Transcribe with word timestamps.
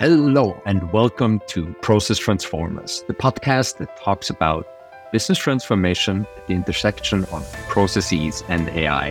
Hello, 0.00 0.58
and 0.64 0.90
welcome 0.94 1.42
to 1.48 1.74
Process 1.82 2.16
Transformers, 2.16 3.04
the 3.06 3.12
podcast 3.12 3.76
that 3.76 3.94
talks 3.98 4.30
about 4.30 4.66
business 5.12 5.36
transformation 5.36 6.26
at 6.38 6.46
the 6.46 6.54
intersection 6.54 7.26
of 7.26 7.52
processes 7.68 8.42
and 8.48 8.70
AI. 8.70 9.10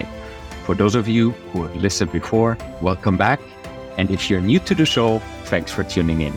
For 0.66 0.74
those 0.74 0.96
of 0.96 1.08
you 1.08 1.30
who 1.54 1.62
have 1.62 1.76
listened 1.76 2.12
before, 2.12 2.58
welcome 2.82 3.18
back. 3.18 3.40
And 4.00 4.10
if 4.10 4.32
you're 4.32 4.42
new 4.42 4.58
to 4.62 4.74
the 4.74 4.88
show, 4.88 5.20
thanks 5.44 5.72
for 5.72 5.84
tuning 5.84 6.22
in. 6.22 6.34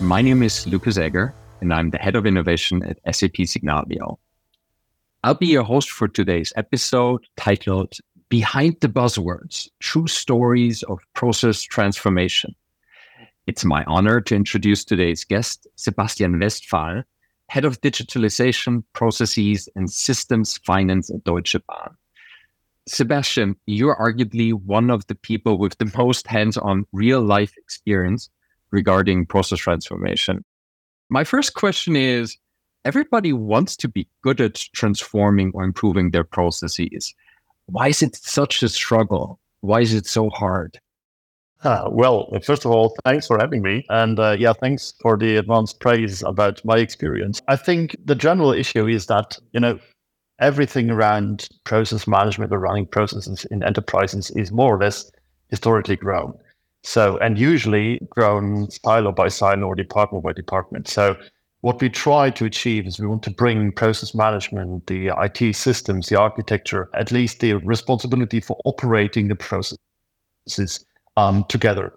My 0.00 0.22
name 0.22 0.42
is 0.42 0.66
Lukas 0.66 0.96
Egger, 0.96 1.34
and 1.60 1.74
I'm 1.74 1.90
the 1.90 1.98
head 1.98 2.16
of 2.16 2.24
innovation 2.24 2.82
at 2.84 3.14
SAP 3.14 3.44
Signavio. 3.44 4.16
I'll 5.22 5.34
be 5.34 5.48
your 5.48 5.64
host 5.64 5.90
for 5.90 6.08
today's 6.08 6.50
episode 6.56 7.26
titled 7.36 7.98
Behind 8.30 8.74
the 8.80 8.88
Buzzwords 8.88 9.68
True 9.80 10.06
Stories 10.06 10.82
of 10.84 10.98
Process 11.12 11.60
Transformation. 11.60 12.54
It's 13.48 13.64
my 13.64 13.82
honor 13.88 14.20
to 14.20 14.36
introduce 14.36 14.84
today's 14.84 15.24
guest, 15.24 15.66
Sebastian 15.74 16.38
Westphal, 16.38 17.02
Head 17.48 17.64
of 17.64 17.80
Digitalization, 17.80 18.84
Processes, 18.92 19.68
and 19.74 19.90
Systems 19.90 20.58
Finance 20.58 21.10
at 21.10 21.24
Deutsche 21.24 21.56
Bahn. 21.66 21.96
Sebastian, 22.86 23.56
you're 23.66 23.96
arguably 23.96 24.52
one 24.52 24.90
of 24.90 25.04
the 25.08 25.16
people 25.16 25.58
with 25.58 25.76
the 25.78 25.92
most 25.98 26.28
hands 26.28 26.56
on 26.56 26.86
real 26.92 27.20
life 27.20 27.52
experience 27.58 28.30
regarding 28.70 29.26
process 29.26 29.58
transformation. 29.58 30.44
My 31.10 31.24
first 31.24 31.54
question 31.54 31.96
is 31.96 32.36
everybody 32.84 33.32
wants 33.32 33.76
to 33.78 33.88
be 33.88 34.06
good 34.22 34.40
at 34.40 34.54
transforming 34.72 35.50
or 35.52 35.64
improving 35.64 36.12
their 36.12 36.24
processes. 36.24 37.12
Why 37.66 37.88
is 37.88 38.02
it 38.02 38.14
such 38.14 38.62
a 38.62 38.68
struggle? 38.68 39.40
Why 39.62 39.80
is 39.80 39.94
it 39.94 40.06
so 40.06 40.30
hard? 40.30 40.78
Uh, 41.62 41.88
well, 41.92 42.28
first 42.42 42.64
of 42.64 42.72
all, 42.72 42.94
thanks 43.04 43.26
for 43.26 43.38
having 43.38 43.62
me. 43.62 43.86
And 43.88 44.18
uh, 44.18 44.36
yeah, 44.38 44.52
thanks 44.52 44.94
for 45.00 45.16
the 45.16 45.36
advanced 45.36 45.78
praise 45.80 46.22
about 46.22 46.64
my 46.64 46.78
experience. 46.78 47.40
I 47.46 47.56
think 47.56 47.96
the 48.04 48.16
general 48.16 48.52
issue 48.52 48.88
is 48.88 49.06
that, 49.06 49.38
you 49.52 49.60
know, 49.60 49.78
everything 50.40 50.90
around 50.90 51.48
process 51.62 52.08
management 52.08 52.52
or 52.52 52.58
running 52.58 52.86
processes 52.86 53.44
in 53.50 53.62
enterprises 53.62 54.30
is 54.32 54.50
more 54.50 54.74
or 54.74 54.80
less 54.80 55.10
historically 55.50 55.94
grown. 55.94 56.34
So, 56.82 57.16
and 57.18 57.38
usually 57.38 58.00
grown 58.10 58.68
silo 58.70 59.12
by 59.12 59.28
silo 59.28 59.68
or 59.68 59.76
department 59.76 60.24
by 60.24 60.32
department. 60.32 60.88
So, 60.88 61.16
what 61.60 61.80
we 61.80 61.88
try 61.88 62.30
to 62.30 62.44
achieve 62.44 62.88
is 62.88 62.98
we 62.98 63.06
want 63.06 63.22
to 63.22 63.30
bring 63.30 63.70
process 63.70 64.16
management, 64.16 64.88
the 64.88 65.12
IT 65.16 65.54
systems, 65.54 66.08
the 66.08 66.18
architecture, 66.18 66.88
at 66.94 67.12
least 67.12 67.38
the 67.38 67.54
responsibility 67.54 68.40
for 68.40 68.60
operating 68.64 69.28
the 69.28 69.36
processes 69.36 69.78
um, 71.16 71.44
together. 71.48 71.92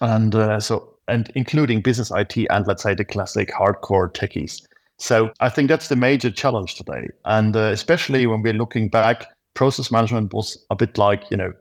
And 0.00 0.34
uh, 0.34 0.60
so, 0.60 0.94
and 1.08 1.30
including 1.34 1.80
business 1.80 2.10
IT 2.10 2.36
and 2.50 2.66
let's 2.66 2.82
say 2.82 2.94
the 2.94 3.04
classic 3.04 3.50
hardcore 3.50 4.12
techies. 4.12 4.62
So 4.98 5.30
I 5.40 5.48
think 5.48 5.68
that's 5.68 5.88
the 5.88 5.96
major 5.96 6.30
challenge 6.30 6.74
today. 6.74 7.08
And 7.24 7.56
uh, 7.56 7.70
especially 7.72 8.26
when 8.26 8.42
we're 8.42 8.52
looking 8.52 8.88
back, 8.88 9.26
process 9.54 9.90
management 9.90 10.32
was 10.34 10.58
a 10.70 10.76
bit 10.76 10.98
like, 10.98 11.24
you 11.30 11.36
know, 11.36 11.52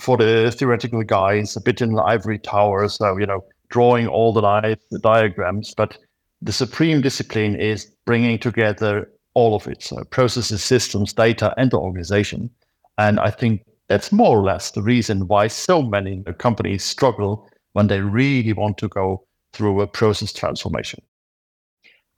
for 0.00 0.16
the 0.16 0.50
theoretical 0.54 1.02
guys, 1.02 1.56
a 1.56 1.60
bit 1.60 1.80
in 1.80 1.94
the 1.94 2.02
ivory 2.02 2.38
tower. 2.38 2.88
So, 2.88 3.16
you 3.18 3.26
know, 3.26 3.44
drawing 3.70 4.08
all 4.08 4.32
the, 4.32 4.42
li- 4.42 4.76
the 4.90 4.98
diagrams. 4.98 5.74
But 5.74 5.96
the 6.42 6.52
supreme 6.52 7.00
discipline 7.00 7.56
is 7.56 7.86
bringing 8.04 8.38
together 8.38 9.10
all 9.34 9.56
of 9.56 9.66
it. 9.66 9.82
So 9.82 10.04
processes, 10.04 10.62
systems, 10.62 11.12
data, 11.12 11.54
and 11.56 11.70
the 11.70 11.78
organization. 11.78 12.50
And 12.98 13.18
I 13.18 13.30
think 13.30 13.62
that's 13.88 14.12
more 14.12 14.38
or 14.38 14.42
less 14.42 14.70
the 14.70 14.82
reason 14.82 15.26
why 15.26 15.46
so 15.48 15.82
many 15.82 16.22
companies 16.38 16.84
struggle 16.84 17.48
when 17.72 17.88
they 17.88 18.00
really 18.00 18.52
want 18.52 18.78
to 18.78 18.88
go 18.88 19.26
through 19.52 19.80
a 19.80 19.86
process 19.86 20.32
transformation. 20.32 21.02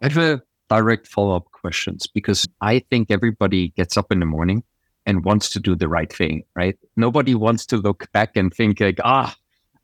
I 0.00 0.08
have 0.08 0.16
a 0.16 0.42
direct 0.68 1.06
follow 1.06 1.36
up 1.36 1.50
questions 1.52 2.06
because 2.06 2.46
I 2.60 2.80
think 2.90 3.10
everybody 3.10 3.68
gets 3.70 3.96
up 3.96 4.12
in 4.12 4.20
the 4.20 4.26
morning 4.26 4.62
and 5.06 5.24
wants 5.24 5.48
to 5.50 5.60
do 5.60 5.74
the 5.74 5.88
right 5.88 6.12
thing, 6.12 6.42
right? 6.54 6.76
Nobody 6.96 7.34
wants 7.34 7.66
to 7.66 7.76
look 7.76 8.10
back 8.12 8.36
and 8.36 8.52
think 8.52 8.80
like, 8.80 8.98
ah, 9.04 9.34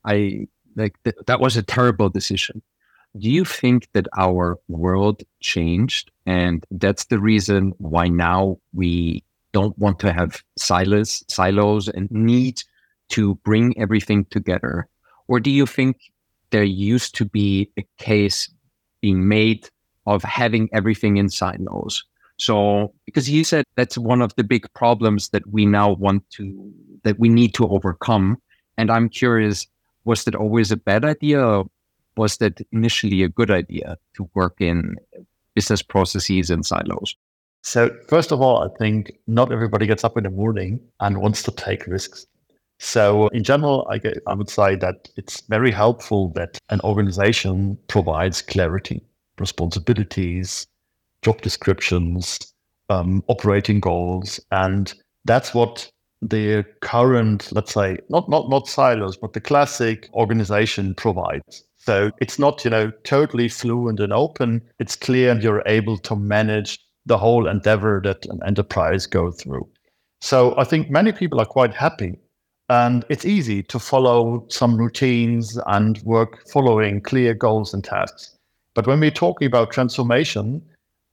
I 0.05 0.47
like 0.75 0.95
th- 1.03 1.15
that 1.27 1.39
was 1.39 1.57
a 1.57 1.63
terrible 1.63 2.09
decision. 2.09 2.61
Do 3.17 3.29
you 3.29 3.45
think 3.45 3.87
that 3.93 4.07
our 4.17 4.59
world 4.67 5.23
changed 5.39 6.11
and 6.25 6.65
that's 6.71 7.05
the 7.05 7.19
reason 7.19 7.73
why 7.77 8.07
now 8.07 8.57
we 8.73 9.23
don't 9.53 9.77
want 9.77 9.99
to 9.99 10.11
have 10.11 10.43
silos, 10.57 11.23
silos 11.27 11.87
and 11.87 12.09
need 12.11 12.61
to 13.09 13.35
bring 13.35 13.77
everything 13.79 14.25
together? 14.25 14.87
Or 15.27 15.39
do 15.39 15.49
you 15.51 15.65
think 15.65 15.97
there 16.49 16.63
used 16.63 17.15
to 17.15 17.25
be 17.25 17.69
a 17.77 17.85
case 17.97 18.49
being 19.01 19.27
made 19.27 19.69
of 20.05 20.23
having 20.23 20.69
everything 20.73 21.17
in 21.17 21.29
silos? 21.29 22.03
So, 22.37 22.93
because 23.05 23.29
you 23.29 23.43
said 23.43 23.63
that's 23.75 23.97
one 23.97 24.21
of 24.21 24.35
the 24.35 24.43
big 24.43 24.65
problems 24.73 25.29
that 25.29 25.47
we 25.47 25.65
now 25.65 25.93
want 25.93 26.29
to, 26.31 26.73
that 27.03 27.19
we 27.19 27.29
need 27.29 27.53
to 27.53 27.67
overcome. 27.67 28.41
And 28.77 28.91
I'm 28.91 29.07
curious, 29.07 29.67
was 30.03 30.23
that 30.25 30.35
always 30.35 30.71
a 30.71 30.77
bad 30.77 31.05
idea? 31.05 31.63
was 32.15 32.37
that 32.37 32.61
initially 32.71 33.23
a 33.23 33.29
good 33.29 33.51
idea 33.51 33.97
to 34.15 34.29
work 34.33 34.55
in 34.59 34.95
business 35.55 35.81
processes 35.81 36.49
in 36.49 36.63
silos? 36.63 37.15
So, 37.65 37.95
first 38.09 38.33
of 38.33 38.41
all, 38.41 38.61
I 38.61 38.67
think 38.77 39.13
not 39.25 39.53
everybody 39.53 39.87
gets 39.87 40.03
up 40.03 40.17
in 40.17 40.25
the 40.25 40.29
morning 40.29 40.81
and 40.99 41.21
wants 41.21 41.41
to 41.43 41.51
take 41.51 41.87
risks. 41.87 42.27
So, 42.79 43.29
in 43.29 43.45
general, 43.45 43.87
I, 43.89 43.99
get, 43.99 44.21
I 44.27 44.33
would 44.33 44.49
say 44.49 44.75
that 44.75 45.07
it's 45.15 45.39
very 45.47 45.71
helpful 45.71 46.33
that 46.35 46.59
an 46.69 46.81
organization 46.81 47.77
provides 47.87 48.41
clarity, 48.41 49.01
responsibilities, 49.39 50.67
job 51.21 51.41
descriptions, 51.41 52.53
um, 52.89 53.23
operating 53.29 53.79
goals, 53.79 54.41
and 54.51 54.93
that's 55.23 55.53
what 55.53 55.89
the 56.21 56.65
current, 56.81 57.49
let's 57.53 57.73
say, 57.73 57.97
not 58.09 58.29
not 58.29 58.49
not 58.49 58.67
silos, 58.67 59.15
but 59.15 59.31
the 59.31 59.41
classic 59.41 60.09
organization 60.13 60.95
provides. 60.95 61.63
So 61.77 62.11
it's 62.19 62.37
not, 62.37 62.65
you 62.65 62.71
know, 62.71 62.91
totally 63.05 63.47
fluent 63.47 64.01
and 64.01 64.11
open. 64.11 64.61
It's 64.79 64.97
clear 64.97 65.31
and 65.31 65.41
you're 65.41 65.63
able 65.65 65.97
to 65.99 66.15
manage 66.15 66.79
the 67.05 67.17
whole 67.17 67.47
endeavor 67.47 68.01
that 68.03 68.25
an 68.27 68.39
enterprise 68.45 69.05
go 69.05 69.31
through. 69.31 69.67
So 70.21 70.57
I 70.57 70.63
think 70.63 70.89
many 70.89 71.11
people 71.11 71.39
are 71.41 71.45
quite 71.45 71.73
happy 71.73 72.17
and 72.69 73.05
it's 73.09 73.25
easy 73.25 73.61
to 73.63 73.79
follow 73.79 74.45
some 74.49 74.77
routines 74.77 75.59
and 75.67 76.01
work 76.03 76.47
following 76.49 77.01
clear 77.01 77.33
goals 77.33 77.73
and 77.73 77.83
tasks. 77.83 78.37
But 78.73 78.87
when 78.87 78.99
we're 78.99 79.11
talking 79.11 79.45
about 79.45 79.71
transformation, 79.71 80.61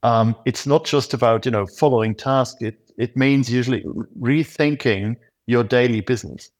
um, 0.02 0.36
it's 0.46 0.66
not 0.66 0.84
just 0.84 1.12
about 1.12 1.44
you 1.44 1.50
know 1.50 1.66
following 1.66 2.14
tasks. 2.14 2.62
It 2.62 2.78
it 2.96 3.16
means 3.16 3.50
usually 3.50 3.84
rethinking 4.18 5.16
your 5.46 5.64
daily 5.64 6.00
business. 6.00 6.50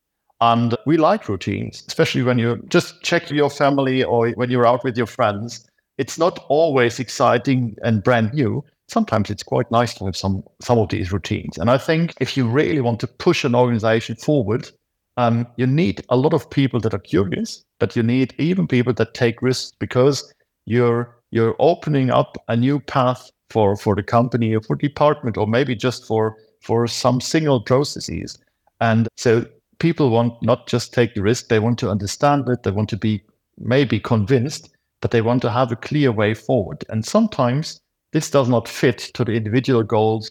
And 0.43 0.75
we 0.87 0.97
like 0.97 1.29
routines, 1.29 1.85
especially 1.87 2.23
when 2.23 2.39
you 2.39 2.63
just 2.69 3.03
check 3.03 3.31
your 3.31 3.51
family 3.51 4.03
or 4.03 4.31
when 4.31 4.51
you're 4.51 4.67
out 4.67 4.85
with 4.85 4.97
your 4.97 5.07
friends. 5.07 5.67
It's 5.99 6.19
not 6.19 6.45
always 6.49 6.99
exciting 6.99 7.77
and 7.83 8.03
brand 8.03 8.33
new 8.33 8.65
sometimes 8.91 9.31
it's 9.31 9.43
quite 9.43 9.71
nice 9.71 9.95
to 9.95 10.05
have 10.05 10.17
some 10.17 10.43
some 10.61 10.79
of 10.79 10.89
these 10.89 11.13
routines. 11.13 11.59
And 11.59 11.71
I 11.71 11.79
think 11.79 12.15
if 12.21 12.37
you 12.37 12.49
really 12.49 12.81
want 12.81 13.01
to 13.01 13.07
push 13.07 13.45
an 13.45 13.55
organization 13.55 14.17
forward, 14.17 14.69
um, 15.17 15.47
you 15.57 15.67
need 15.67 16.03
a 16.09 16.17
lot 16.17 16.35
of 16.35 16.51
people 16.51 16.81
that 16.81 16.95
are 16.95 16.99
curious, 16.99 17.65
but 17.79 17.97
you 17.97 18.03
need 18.03 18.35
even 18.39 18.67
people 18.67 18.93
that 18.95 19.15
take 19.15 19.43
risks 19.43 19.73
because 19.79 20.33
you're 20.67 21.17
you're 21.31 21.57
opening 21.59 22.11
up 22.11 22.37
a 22.49 22.57
new 22.57 22.81
path 22.81 23.31
for 23.51 23.77
for 23.77 23.95
the 23.95 24.03
company 24.03 24.55
or 24.55 24.61
for 24.61 24.77
the 24.77 24.89
department 24.89 25.37
or 25.37 25.47
maybe 25.47 25.75
just 25.75 26.07
for 26.07 26.37
for 26.61 26.87
some 26.87 27.21
single 27.21 27.61
processes. 27.61 28.39
And 28.81 29.09
so 29.17 29.47
people 29.79 30.11
want 30.11 30.43
not 30.43 30.67
just 30.67 30.93
take 30.93 31.15
the 31.15 31.23
risk, 31.23 31.49
they 31.49 31.59
want 31.59 31.79
to 31.79 31.91
understand 31.91 32.49
it, 32.49 32.63
they 32.63 32.71
want 32.71 32.89
to 32.91 32.97
be 32.97 33.23
maybe 33.59 34.01
convinced, 34.01 34.71
but 35.01 35.11
they 35.11 35.23
want 35.23 35.43
to 35.43 35.51
have 35.51 35.73
a 35.73 35.77
clear 35.77 36.13
way 36.13 36.35
forward. 36.35 36.85
And 36.89 37.05
sometimes 37.05 37.81
this 38.13 38.31
does 38.31 38.49
not 38.49 38.69
fit 38.69 38.99
to 39.15 39.25
the 39.25 39.33
individual 39.33 39.83
goals 39.83 40.31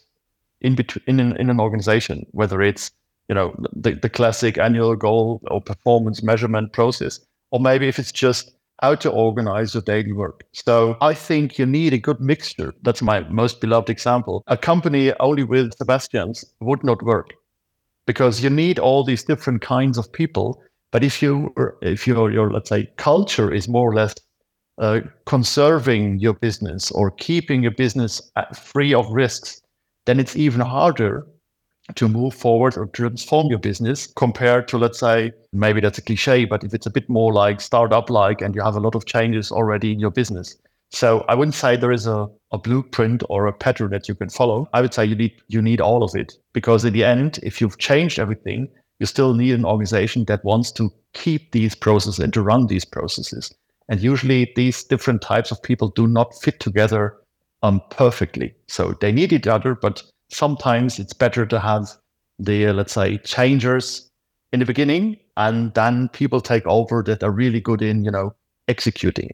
in 0.62 0.76
between 0.76 1.04
in 1.08 1.20
an, 1.20 1.38
in 1.38 1.50
an 1.50 1.60
organization, 1.60 2.26
whether 2.31 2.62
it's 2.62 2.92
you 3.28 3.36
know 3.36 3.56
the, 3.74 3.94
the 3.94 4.10
classic 4.10 4.58
annual 4.58 4.96
goal 4.96 5.42
or 5.50 5.62
performance 5.62 6.22
measurement 6.24 6.74
process, 6.74 7.20
or 7.52 7.60
maybe 7.60 7.88
if 7.88 8.00
it's 8.00 8.12
just 8.12 8.52
how 8.81 8.96
to 8.96 9.12
organize 9.12 9.74
your 9.74 9.84
daily 9.84 10.14
work. 10.14 10.46
So 10.54 10.98
I 11.02 11.14
think 11.14 11.60
you 11.60 11.66
need 11.66 11.94
a 11.94 11.98
good 11.98 12.22
mixture. 12.22 12.74
That's 12.81 13.02
my 13.02 13.22
most 13.30 13.60
beloved 13.60 13.90
example. 13.90 14.44
A 14.48 14.58
company 14.58 15.12
only 15.20 15.44
with 15.44 15.74
Sebastians 15.74 16.46
would 16.62 16.84
not 16.84 17.04
work 17.04 17.34
because 18.08 18.42
you 18.42 18.50
need 18.50 18.80
all 18.80 19.04
these 19.04 19.24
different 19.24 19.62
kinds 19.62 19.98
of 19.98 20.12
people. 20.12 20.62
But 20.92 21.04
if 21.04 21.22
you 21.22 21.54
if 21.82 22.08
your 22.08 22.32
your 22.32 22.52
let's 22.52 22.70
say 22.70 22.90
culture 22.98 23.54
is 23.54 23.68
more 23.68 23.90
or 23.90 23.94
less 23.94 24.16
uh, 24.80 25.02
conserving 25.26 26.20
your 26.20 26.34
business 26.34 26.92
or 26.92 27.12
keeping 27.12 27.62
your 27.62 27.72
business 27.72 28.22
free 28.56 28.94
of 28.94 29.10
risks, 29.12 29.62
then 30.06 30.20
it's 30.20 30.36
even 30.36 30.62
harder 30.62 31.28
to 31.96 32.08
move 32.08 32.34
forward 32.34 32.78
or 32.78 32.86
transform 32.88 33.48
your 33.48 33.60
business 33.60 34.08
compared 34.16 34.68
to, 34.68 34.78
let's 34.78 35.00
say, 35.00 35.31
maybe 35.54 35.81
that's 35.81 35.98
a 35.98 36.02
cliche, 36.02 36.46
but 36.46 36.64
if 36.64 36.74
it's 36.74 36.86
a 36.86 36.92
bit 36.92 37.10
more 37.10 37.34
like 37.34 37.60
startup 37.60 38.10
like 38.10 38.42
and 38.42 38.56
you 38.56 38.62
have 38.62 38.76
a 38.76 38.80
lot 38.80 38.96
of 38.96 39.06
changes 39.06 39.52
already 39.52 39.92
in 39.92 40.00
your 40.00 40.12
business. 40.12 40.56
So 40.92 41.25
I 41.28 41.36
wouldn't 41.36 41.56
say 41.56 41.75
there 41.75 41.92
is 41.92 42.08
a, 42.08 42.28
a 42.52 42.58
blueprint 42.58 43.24
or 43.30 43.46
a 43.46 43.54
pattern 43.54 43.92
that 43.92 44.08
you 44.08 44.16
can 44.16 44.30
follow. 44.30 44.68
I 44.74 44.82
would 44.82 44.94
say 44.94 45.06
you 45.06 45.16
need 45.16 45.34
you 45.48 45.62
need 45.62 45.82
all 45.82 46.04
of 46.04 46.16
it 46.16 46.34
because 46.54 46.84
in 46.84 46.94
the 46.94 47.04
end, 47.04 47.40
if 47.44 47.62
you've 47.62 47.78
changed 47.78 48.18
everything, 48.18 48.68
you 49.00 49.06
still 49.06 49.34
need 49.36 49.54
an 49.54 49.66
organization 49.66 50.25
that 50.25 50.44
wants 50.44 50.72
to 50.74 50.92
keep 51.14 51.52
these 51.52 51.75
processes 51.75 52.20
and 52.20 52.34
to 52.34 52.42
run 52.42 52.68
these 52.68 52.86
processes. 52.86 53.54
And 53.89 54.00
usually 54.00 54.53
these 54.56 54.83
different 54.83 55.21
types 55.21 55.51
of 55.51 55.62
people 55.62 55.89
do 55.89 56.07
not 56.07 56.39
fit 56.41 56.59
together 56.59 57.18
um, 57.63 57.81
perfectly. 57.89 58.53
So 58.68 58.94
they 59.01 59.12
need 59.12 59.33
each 59.33 59.47
other, 59.47 59.75
but 59.75 60.03
sometimes 60.30 61.00
it's 61.00 61.13
better 61.13 61.45
to 61.47 61.59
have 61.59 61.89
the, 62.38 62.68
uh, 62.68 62.74
let's 62.74 62.94
say, 62.94 63.18
changers 63.18 64.07
in 64.53 64.59
the 64.59 64.65
beginning 64.65 65.18
and 65.38 65.74
then 65.74 66.09
people 66.09 66.39
take 66.39 66.65
over 66.68 67.03
that 67.03 67.24
are 67.24 67.31
really 67.31 67.59
good 67.59 67.81
in, 67.81 68.03
you 68.03 68.12
know, 68.12 68.36
executing. 68.68 69.31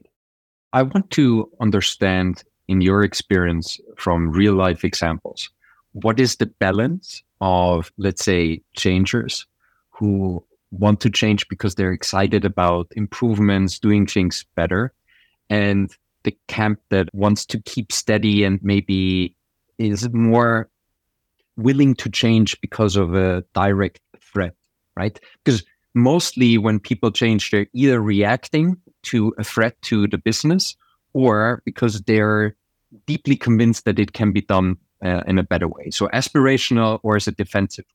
I 0.73 0.83
want 0.83 1.11
to 1.11 1.49
understand 1.59 2.43
in 2.67 2.81
your 2.81 3.03
experience 3.03 3.79
from 3.97 4.31
real 4.31 4.53
life 4.53 4.83
examples, 4.83 5.49
what 5.93 6.19
is 6.19 6.37
the 6.37 6.47
balance 6.47 7.23
of, 7.41 7.91
let's 7.97 8.23
say, 8.23 8.61
changers 8.75 9.45
who 9.89 10.43
want 10.79 10.99
to 11.01 11.09
change 11.09 11.47
because 11.47 11.75
they're 11.75 11.91
excited 11.91 12.45
about 12.45 12.91
improvements, 12.95 13.79
doing 13.79 14.05
things 14.05 14.45
better, 14.55 14.93
and 15.49 15.95
the 16.23 16.35
camp 16.47 16.79
that 16.89 17.13
wants 17.13 17.45
to 17.45 17.61
keep 17.61 17.91
steady 17.91 18.43
and 18.43 18.59
maybe 18.63 19.35
is 19.77 20.09
more 20.11 20.69
willing 21.57 21.95
to 21.95 22.09
change 22.09 22.59
because 22.61 22.95
of 22.95 23.15
a 23.15 23.43
direct 23.53 24.01
threat, 24.19 24.55
right? 24.95 25.19
Because 25.43 25.63
mostly 25.93 26.57
when 26.57 26.79
people 26.79 27.11
change, 27.11 27.51
they're 27.51 27.67
either 27.73 28.01
reacting 28.01 28.77
to 29.03 29.33
a 29.37 29.43
threat 29.43 29.81
to 29.83 30.07
the 30.07 30.17
business 30.17 30.75
or 31.13 31.61
because 31.63 32.01
they're 32.01 32.55
deeply 33.05 33.35
convinced 33.35 33.85
that 33.85 33.99
it 33.99 34.13
can 34.13 34.31
be 34.31 34.41
done 34.41 34.77
uh, 35.03 35.21
in 35.27 35.37
a 35.37 35.43
better 35.43 35.67
way. 35.67 35.89
So 35.91 36.07
aspirational 36.09 36.99
or 37.03 37.15
as 37.15 37.27
a 37.27 37.31
defensive. 37.31 37.85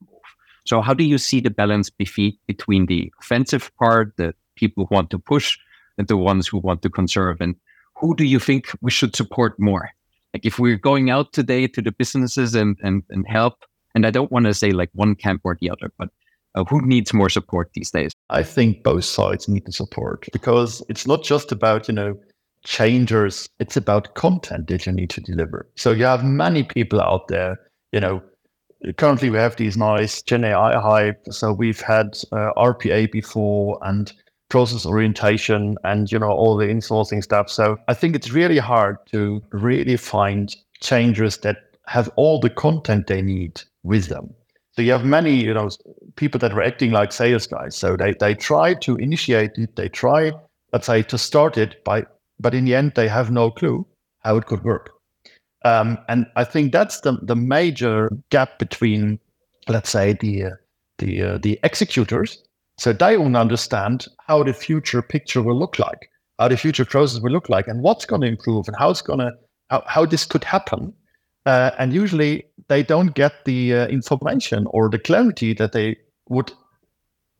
So 0.71 0.81
how 0.81 0.95
do 0.95 1.03
you 1.03 1.19
see 1.19 1.41
the 1.41 1.51
balance 1.51 1.91
between 1.91 2.87
the 2.87 3.13
offensive 3.21 3.73
part 3.77 4.17
that 4.19 4.37
people 4.55 4.87
who 4.87 4.95
want 4.95 5.11
to 5.11 5.19
push 5.19 5.59
and 5.99 6.07
the 6.07 6.17
ones 6.17 6.47
who 6.47 6.59
want 6.59 6.83
to 6.83 6.89
conserve? 6.89 7.39
And 7.41 7.57
who 7.97 8.15
do 8.15 8.23
you 8.23 8.39
think 8.39 8.71
we 8.81 8.93
should 8.93 9.17
support 9.17 9.59
more? 9.59 9.91
Like 10.33 10.47
if 10.47 10.61
we're 10.61 10.77
going 10.77 11.11
out 11.11 11.33
today 11.33 11.67
to 11.67 11.83
the 11.83 11.91
businesses 11.91 12.55
and 12.55 12.77
and, 12.85 13.03
and 13.11 13.27
help, 13.27 13.65
and 13.97 14.07
I 14.07 14.13
don't 14.13 14.31
want 14.31 14.47
to 14.47 14.55
say 14.55 14.71
like 14.71 14.91
one 14.93 15.17
camp 15.17 15.41
or 15.43 15.59
the 15.61 15.71
other, 15.71 15.91
but 15.99 16.11
uh, 16.55 16.63
who 16.63 16.87
needs 16.87 17.13
more 17.13 17.31
support 17.31 17.73
these 17.75 17.91
days? 17.91 18.13
I 18.29 18.45
think 18.45 18.85
both 18.85 19.05
sides 19.05 19.49
need 19.49 19.67
the 19.67 19.73
support 19.73 20.29
because 20.33 20.85
it's 20.89 21.05
not 21.05 21.25
just 21.25 21.51
about, 21.51 21.89
you 21.89 21.95
know, 21.95 22.17
changers, 22.65 23.49
it's 23.59 23.77
about 23.77 24.15
content 24.15 24.69
that 24.69 24.87
you 24.87 24.93
need 24.93 25.11
to 25.11 25.21
deliver. 25.21 25.69
So 25.75 25.91
you 25.91 26.05
have 26.05 26.23
many 26.23 26.63
people 26.63 27.01
out 27.01 27.27
there, 27.27 27.59
you 27.91 27.99
know, 27.99 28.23
currently 28.97 29.31
we 29.31 29.39
have 29.39 29.57
these 29.57 29.77
nice 29.77 30.23
Gen 30.23 30.45
AI 30.45 30.81
hype. 30.81 31.23
So 31.31 31.53
we've 31.53 31.81
had 31.81 32.19
uh, 32.33 32.53
RPA 32.57 33.11
before 33.11 33.79
and 33.83 34.13
process 34.49 34.85
orientation 34.85 35.77
and 35.85 36.11
you 36.11 36.19
know 36.19 36.31
all 36.31 36.57
the 36.57 36.67
insourcing 36.67 37.23
stuff. 37.23 37.49
So 37.49 37.79
I 37.89 37.95
think 37.95 38.15
it's 38.15 38.33
really 38.33 38.59
hard 38.59 38.97
to 39.13 39.43
really 39.53 39.97
find 39.97 40.55
changers 40.81 41.39
that 41.39 41.57
have 41.87 42.11
all 42.17 42.41
the 42.41 42.51
content 42.51 43.07
they 43.07 43.23
need 43.23 43.63
with 43.83 44.07
them. 44.07 44.35
So 44.73 44.83
you 44.83 44.93
have 44.93 45.05
many, 45.05 45.35
you 45.35 45.53
know, 45.53 45.69
people 46.17 46.39
that 46.41 46.53
are 46.53 46.63
acting 46.63 46.93
like 46.93 47.13
sales 47.13 47.47
guys. 47.47 47.77
So 47.77 47.97
they 47.97 48.15
they 48.15 48.35
try 48.35 48.75
to 48.75 48.97
initiate 48.97 49.53
it, 49.57 49.77
they 49.77 49.89
try, 49.89 50.33
let's 50.73 50.87
say, 50.87 51.03
to 51.03 51.19
start 51.19 51.59
it 51.59 51.83
by, 51.85 52.07
but 52.39 52.55
in 52.55 52.65
the 52.65 52.75
end 52.75 52.93
they 52.95 53.09
have 53.09 53.31
no 53.31 53.51
clue 53.51 53.87
how 54.21 54.37
it 54.37 54.47
could 54.47 54.65
work. 54.65 54.91
Um, 55.65 55.99
and 56.09 56.27
I 56.37 56.45
think 56.45 56.73
that's 56.73 57.01
the 57.01 57.19
the 57.23 57.37
major 57.37 58.11
gap 58.31 58.59
between, 58.59 59.19
let's 59.69 59.91
say, 59.91 60.15
the 60.15 60.45
uh, 60.45 60.51
the 60.99 61.23
uh, 61.23 61.39
the 61.39 61.59
executors. 61.63 62.43
So 62.79 62.93
they 62.95 63.19
won't 63.19 63.37
understand 63.37 64.07
how 64.27 64.43
the 64.43 64.55
future 64.55 65.03
picture 65.03 65.43
will 65.43 65.59
look 65.59 65.79
like, 65.79 66.11
how 66.39 66.49
the 66.49 66.57
future 66.57 66.87
process 66.87 67.21
will 67.21 67.33
look 67.33 67.51
like, 67.51 67.69
and 67.69 67.83
what's 67.83 68.07
going 68.07 68.23
to 68.23 68.29
improve, 68.29 68.69
and 68.69 68.77
how 68.79 68.91
it's 68.91 69.03
going 69.03 69.19
to 69.19 69.33
how, 69.69 69.83
how 69.87 70.07
this 70.07 70.25
could 70.25 70.45
happen. 70.45 70.93
Uh, 71.47 71.71
and 71.79 71.93
usually 71.93 72.45
they 72.69 72.83
don't 72.83 73.15
get 73.15 73.45
the 73.45 73.75
uh, 73.75 73.87
information 73.89 74.67
or 74.71 74.89
the 74.89 74.99
clarity 74.99 75.53
that 75.55 75.73
they 75.73 75.97
would 76.29 76.53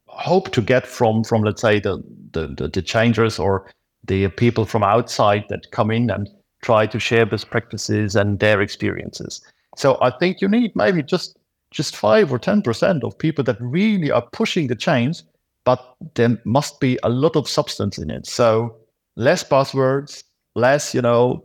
hope 0.07 0.51
to 0.51 0.61
get 0.61 0.87
from 0.87 1.23
from 1.25 1.43
let's 1.43 1.63
say 1.63 1.81
the 1.81 2.03
the, 2.33 2.49
the, 2.49 2.69
the 2.69 2.83
changers 2.83 3.39
or 3.39 3.67
the 4.05 4.29
people 4.29 4.65
from 4.65 4.83
outside 4.83 5.45
that 5.49 5.71
come 5.71 5.91
in 5.91 6.11
and 6.11 6.29
try 6.63 6.87
to 6.87 6.99
share 6.99 7.27
best 7.27 7.51
practices 7.51 8.17
and 8.17 8.39
their 8.39 8.61
experiences. 8.61 9.41
So 9.77 9.99
I 10.01 10.11
think 10.11 10.41
you 10.41 10.49
need 10.49 10.75
maybe 10.75 11.03
just 11.03 11.37
just 11.71 11.97
five 11.97 12.33
or 12.33 12.39
ten 12.39 12.63
percent 12.63 13.05
of 13.05 13.19
people 13.19 13.45
that 13.45 13.61
really 13.61 14.11
are 14.11 14.27
pushing 14.33 14.67
the 14.67 14.75
change, 14.75 15.23
but 15.65 15.95
there 16.15 16.37
must 16.45 16.81
be 16.81 16.99
a 17.03 17.09
lot 17.09 17.37
of 17.37 17.49
substance 17.49 17.99
in 17.99 18.11
it. 18.11 18.27
So 18.27 18.77
less 19.17 19.45
buzzwords, 19.45 20.25
less 20.55 20.95
you 20.95 21.03
know 21.03 21.45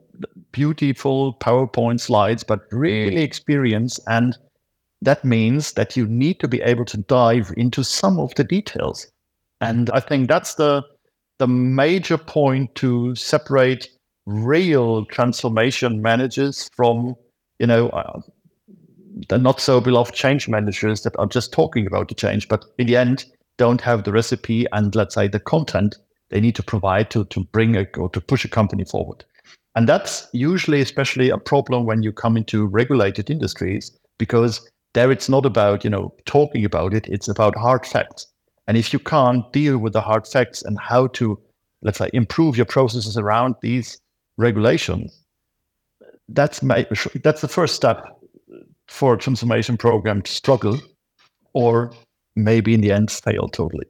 beautiful 0.52 1.36
PowerPoint 1.36 2.00
slides, 2.00 2.44
but 2.44 2.62
really 2.72 3.22
experience 3.22 4.00
and 4.08 4.38
that 5.02 5.24
means 5.24 5.74
that 5.74 5.96
you 5.96 6.08
need 6.08 6.40
to 6.40 6.48
be 6.48 6.62
able 6.62 6.86
to 6.86 6.98
dive 6.98 7.54
into 7.56 7.84
some 7.84 8.20
of 8.20 8.34
the 8.36 8.44
details. 8.44 9.08
And 9.62 9.90
I 9.92 10.00
think 10.00 10.28
that's 10.28 10.56
the 10.56 10.84
the 11.38 11.48
major 11.48 12.18
point 12.18 12.74
to 12.76 13.14
separate 13.16 13.90
real 14.26 15.06
transformation 15.06 16.02
managers 16.02 16.70
from, 16.76 17.16
you 17.60 17.68
know, 17.68 17.90
uh, 17.90 18.22
the 19.30 19.38
not 19.38 19.62
so 19.62 19.80
beloved 19.80 20.14
change 20.14 20.48
managers 20.50 21.02
that 21.04 21.18
are 21.18 21.28
just 21.28 21.54
talking 21.54 21.88
about 21.88 22.10
the 22.10 22.16
change, 22.16 22.48
but 22.48 22.66
in 22.78 22.88
the 22.88 22.98
end 22.98 23.26
don't 23.58 23.82
have 23.82 24.04
the 24.04 24.12
recipe 24.12 24.66
and 24.74 24.96
let's 24.96 25.16
say 25.16 25.28
the 25.28 25.40
content 25.40 25.96
they 26.30 26.42
need 26.42 26.56
to 26.56 26.64
provide 26.64 27.10
to 27.12 27.24
to 27.26 27.44
bring 27.46 27.78
a 27.78 27.86
or 27.98 28.10
to 28.10 28.20
push 28.20 28.44
a 28.44 28.50
company 28.50 28.84
forward. 28.84 29.24
And 29.76 29.88
that's 29.88 30.28
usually 30.34 30.82
especially 30.82 31.30
a 31.30 31.38
problem 31.38 31.86
when 31.86 32.04
you 32.04 32.12
come 32.12 32.38
into 32.38 32.66
regulated 32.66 33.30
industries 33.30 33.98
because 34.18 34.70
there 34.94 35.12
it's 35.12 35.30
not 35.30 35.46
about, 35.46 35.84
you 35.84 35.90
know, 35.90 36.14
talking 36.26 36.66
about 36.66 36.94
it, 36.94 37.08
it's 37.08 37.28
about 37.28 37.56
hard 37.58 37.86
facts. 37.86 38.28
And 38.68 38.78
if 38.78 38.94
you 38.94 39.00
can't 39.00 39.52
deal 39.54 39.78
with 39.78 39.94
the 39.94 40.02
hard 40.02 40.26
facts 40.26 40.62
and 40.64 40.80
how 40.80 41.08
to, 41.08 41.40
let's 41.82 41.98
say, 41.98 42.10
improve 42.14 42.58
your 42.58 42.66
processes 42.66 43.18
around 43.18 43.56
these 43.62 44.00
regulations, 44.38 45.20
that's 46.30 46.62
my, 46.64 46.88
that's 47.24 47.42
the 47.42 47.48
first 47.48 47.76
step 47.76 48.06
for 48.88 49.14
a 49.14 49.18
transformation 49.18 49.78
program 49.78 50.22
to 50.22 50.32
struggle 50.32 50.80
or 51.54 51.92
maybe 52.36 52.74
in 52.74 52.82
the 52.82 52.92
end 52.92 53.12
fail 53.12 53.48
totally. 53.48 53.86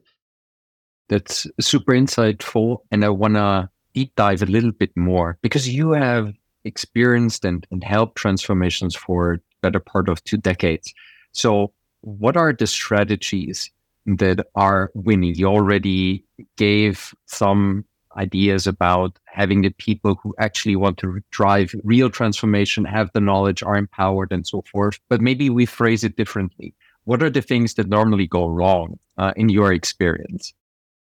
That's 1.09 1.47
super 1.59 1.93
insightful. 1.93 2.79
And 2.91 3.05
I 3.05 3.09
want 3.09 3.35
to 3.35 3.69
deep 3.93 4.13
dive 4.15 4.41
a 4.41 4.47
little 4.47 4.71
bit 4.71 4.95
more 4.95 5.37
because 5.41 5.69
you 5.69 5.91
have 5.91 6.33
experienced 6.63 7.45
and, 7.45 7.65
and 7.71 7.83
helped 7.83 8.17
transformations 8.17 8.95
for 8.95 9.39
better 9.61 9.79
part 9.79 10.09
of 10.09 10.23
two 10.23 10.37
decades. 10.37 10.93
So 11.31 11.73
what 12.01 12.37
are 12.37 12.53
the 12.53 12.67
strategies 12.67 13.71
that 14.05 14.45
are 14.55 14.91
winning? 14.93 15.35
You 15.35 15.47
already 15.47 16.23
gave 16.57 17.13
some 17.25 17.85
ideas 18.17 18.67
about 18.67 19.17
having 19.25 19.61
the 19.61 19.71
people 19.71 20.19
who 20.21 20.33
actually 20.39 20.75
want 20.75 20.97
to 20.99 21.19
drive 21.31 21.73
real 21.83 22.09
transformation, 22.09 22.85
have 22.85 23.09
the 23.13 23.21
knowledge, 23.21 23.63
are 23.63 23.75
empowered, 23.75 24.31
and 24.31 24.47
so 24.47 24.63
forth. 24.71 24.99
But 25.09 25.21
maybe 25.21 25.49
we 25.49 25.65
phrase 25.65 26.03
it 26.03 26.15
differently. 26.15 26.73
What 27.03 27.21
are 27.21 27.29
the 27.29 27.41
things 27.41 27.75
that 27.75 27.87
normally 27.87 28.27
go 28.27 28.47
wrong 28.47 28.97
uh, 29.17 29.33
in 29.35 29.49
your 29.49 29.71
experience? 29.71 30.53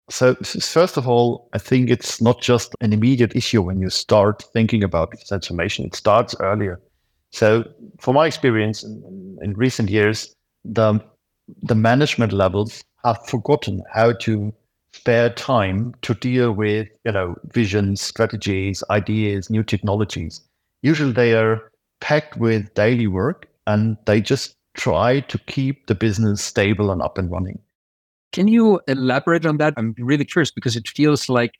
So, 0.10 0.36
first 0.36 0.98
of 0.98 1.08
all, 1.08 1.50
I 1.54 1.58
think 1.58 1.90
it's 1.90 2.22
not 2.22 2.42
just 2.42 2.76
an 2.82 2.92
immediate 2.92 3.36
issue 3.36 3.62
when 3.62 3.80
you 3.80 3.90
start 3.90 4.44
thinking 4.54 4.84
about 4.84 5.14
transformation, 5.28 5.86
it 5.86 5.96
starts 5.96 6.36
earlier. 6.40 6.82
So, 7.32 7.64
from 8.00 8.16
my 8.16 8.28
experience 8.28 8.84
in, 8.84 9.38
in 9.42 9.54
recent 9.54 9.90
years, 9.90 10.36
the, 10.66 11.00
the 11.62 11.76
management 11.76 12.34
levels 12.34 12.84
have 13.06 13.26
forgotten 13.28 13.82
how 13.94 14.14
to 14.14 14.54
spare 14.94 15.30
time 15.32 15.94
to 16.02 16.14
deal 16.14 16.52
with 16.52 16.88
you 17.04 17.12
know 17.12 17.36
visions 17.52 18.02
strategies 18.02 18.84
ideas 18.90 19.50
new 19.50 19.64
technologies. 19.64 20.42
Usually 20.82 21.12
they 21.12 21.34
are 21.34 21.72
packed 22.02 22.38
with 22.38 22.74
daily 22.74 23.08
work 23.08 23.48
and 23.68 23.98
they 24.06 24.22
just 24.22 24.56
try 24.76 25.20
to 25.22 25.38
keep 25.40 25.88
the 25.88 25.96
business 25.96 26.42
stable 26.42 26.92
and 26.92 27.02
up 27.02 27.18
and 27.18 27.32
running. 27.32 27.60
Can 28.32 28.48
you 28.48 28.82
elaborate 28.88 29.46
on 29.46 29.58
that? 29.58 29.74
I'm 29.78 29.96
really 29.98 30.26
curious 30.26 30.52
because 30.52 30.76
it 30.76 30.88
feels 30.88 31.30
like 31.30 31.54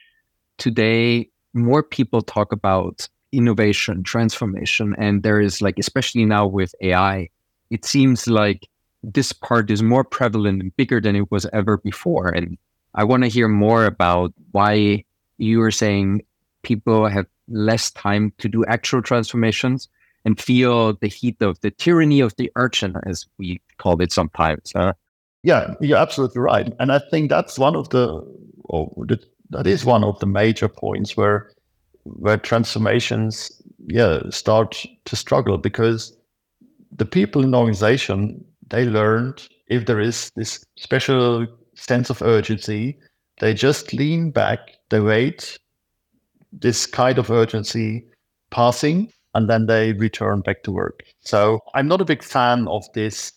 today 0.58 1.30
more 1.54 1.84
people 1.84 2.22
talk 2.22 2.52
about 2.52 3.08
innovation 3.32 4.04
transformation 4.04 4.96
and 5.00 5.24
there 5.24 5.42
is 5.42 5.60
like 5.60 5.80
especially 5.80 6.24
now 6.24 6.46
with 6.46 6.76
ai 6.84 7.28
it 7.72 7.84
seems 7.84 8.28
like 8.28 8.68
this 9.04 9.34
part 9.34 9.70
is 9.70 9.84
more 9.84 10.04
prevalent 10.04 10.62
and 10.62 10.76
bigger 10.78 11.02
than 11.02 11.16
it 11.16 11.30
was 11.30 11.46
ever 11.52 11.78
before. 11.78 12.30
And 12.30 12.58
I 12.96 13.04
want 13.04 13.24
to 13.24 13.30
hear 13.30 13.48
more 13.48 13.86
about 13.86 14.34
why 14.52 15.04
you 15.38 15.62
are 15.62 15.72
saying 15.72 16.22
people 16.64 17.08
have 17.08 17.26
less 17.48 17.92
time 17.92 18.34
to 18.38 18.48
do 18.48 18.64
actual 18.66 19.02
transformations 19.02 19.90
and 20.26 20.40
feel 20.40 20.94
the 20.94 21.08
heat 21.08 21.42
of 21.42 21.60
the 21.62 21.72
tyranny 21.72 22.22
of 22.22 22.36
the 22.38 22.52
urchin, 22.56 22.96
as 23.06 23.26
we 23.38 23.62
call 23.78 24.02
it 24.02 24.12
sometimes. 24.12 24.72
Huh? 24.76 24.94
Yeah, 25.44 25.74
you're 25.82 25.98
absolutely 25.98 26.42
right. 26.42 26.72
And 26.80 26.92
I 26.92 27.00
think 27.12 27.30
that's 27.30 27.60
one 27.60 27.76
of 27.76 27.90
the, 27.90 28.08
oh, 28.72 28.94
or 28.96 29.06
that 29.50 29.68
is 29.68 29.86
one 29.86 30.04
of 30.04 30.20
the 30.20 30.26
major 30.26 30.68
points 30.68 31.16
where 31.16 31.52
where 32.04 32.38
transformations 32.38 33.62
yeah 33.88 34.22
start 34.30 34.86
to 35.06 35.16
struggle 35.16 35.58
because 35.58 36.16
the 36.92 37.06
people 37.06 37.44
in 37.44 37.52
the 37.52 37.58
organization 37.58 38.44
they 38.70 38.86
learned 38.86 39.48
if 39.68 39.86
there 39.86 40.00
is 40.00 40.32
this 40.36 40.66
special 40.78 41.48
sense 41.76 42.10
of 42.10 42.22
urgency. 42.22 42.98
They 43.40 43.54
just 43.54 43.94
lean 43.94 44.32
back 44.32 44.60
they 44.90 45.00
wait 45.00 45.58
this 46.52 46.86
kind 46.86 47.18
of 47.18 47.32
urgency 47.32 48.06
passing 48.52 49.12
and 49.34 49.50
then 49.50 49.66
they 49.66 49.94
return 49.94 50.42
back 50.42 50.62
to 50.64 50.72
work. 50.72 51.04
So 51.22 51.60
i'm 51.74 51.88
not 51.88 52.02
a 52.02 52.06
big 52.06 52.24
fan 52.24 52.68
of 52.68 52.86
this 52.94 53.32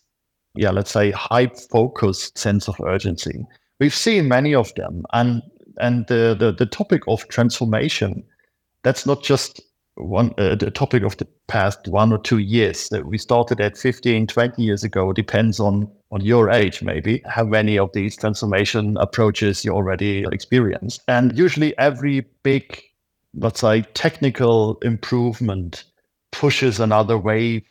yeah 0.55 0.71
let's 0.71 0.91
say 0.91 1.11
high 1.11 1.51
focused 1.71 2.37
sense 2.39 2.69
of 2.69 2.77
urgency. 2.85 3.45
We've 3.81 3.95
seen 3.95 4.29
many 4.29 4.55
of 4.55 4.75
them 4.75 5.05
and 5.13 5.43
and 5.79 6.07
the, 6.07 6.35
the, 6.39 6.53
the 6.53 6.67
topic 6.67 7.03
of 7.07 7.29
transformation 7.29 8.23
that's 8.83 9.05
not 9.05 9.23
just 9.23 9.61
one 9.97 10.35
uh, 10.39 10.55
the 10.55 10.71
topic 10.71 11.03
of 11.03 11.17
the 11.17 11.27
past 11.49 11.89
one 11.89 12.13
or 12.13 12.19
two 12.19 12.39
years 12.39 12.89
that 12.91 13.07
we 13.07 13.17
started 13.17 13.61
at 13.61 13.77
15 13.79 14.27
20 14.27 14.63
years 14.63 14.85
ago 14.85 15.13
depends 15.13 15.59
on 15.59 15.91
on 16.11 16.21
your 16.21 16.51
age 16.51 16.83
maybe 16.83 17.23
how 17.27 17.45
many 17.45 17.79
of 17.79 17.91
these 17.93 18.17
transformation 18.17 18.97
approaches 18.99 19.65
you 19.65 19.73
already 19.73 20.25
experienced. 20.31 21.03
And 21.09 21.37
usually 21.37 21.77
every 21.79 22.27
big 22.43 22.83
let's 23.39 23.61
say 23.61 23.83
technical 23.95 24.79
improvement 24.83 25.85
pushes 26.31 26.81
another 26.81 27.19
wave 27.19 27.63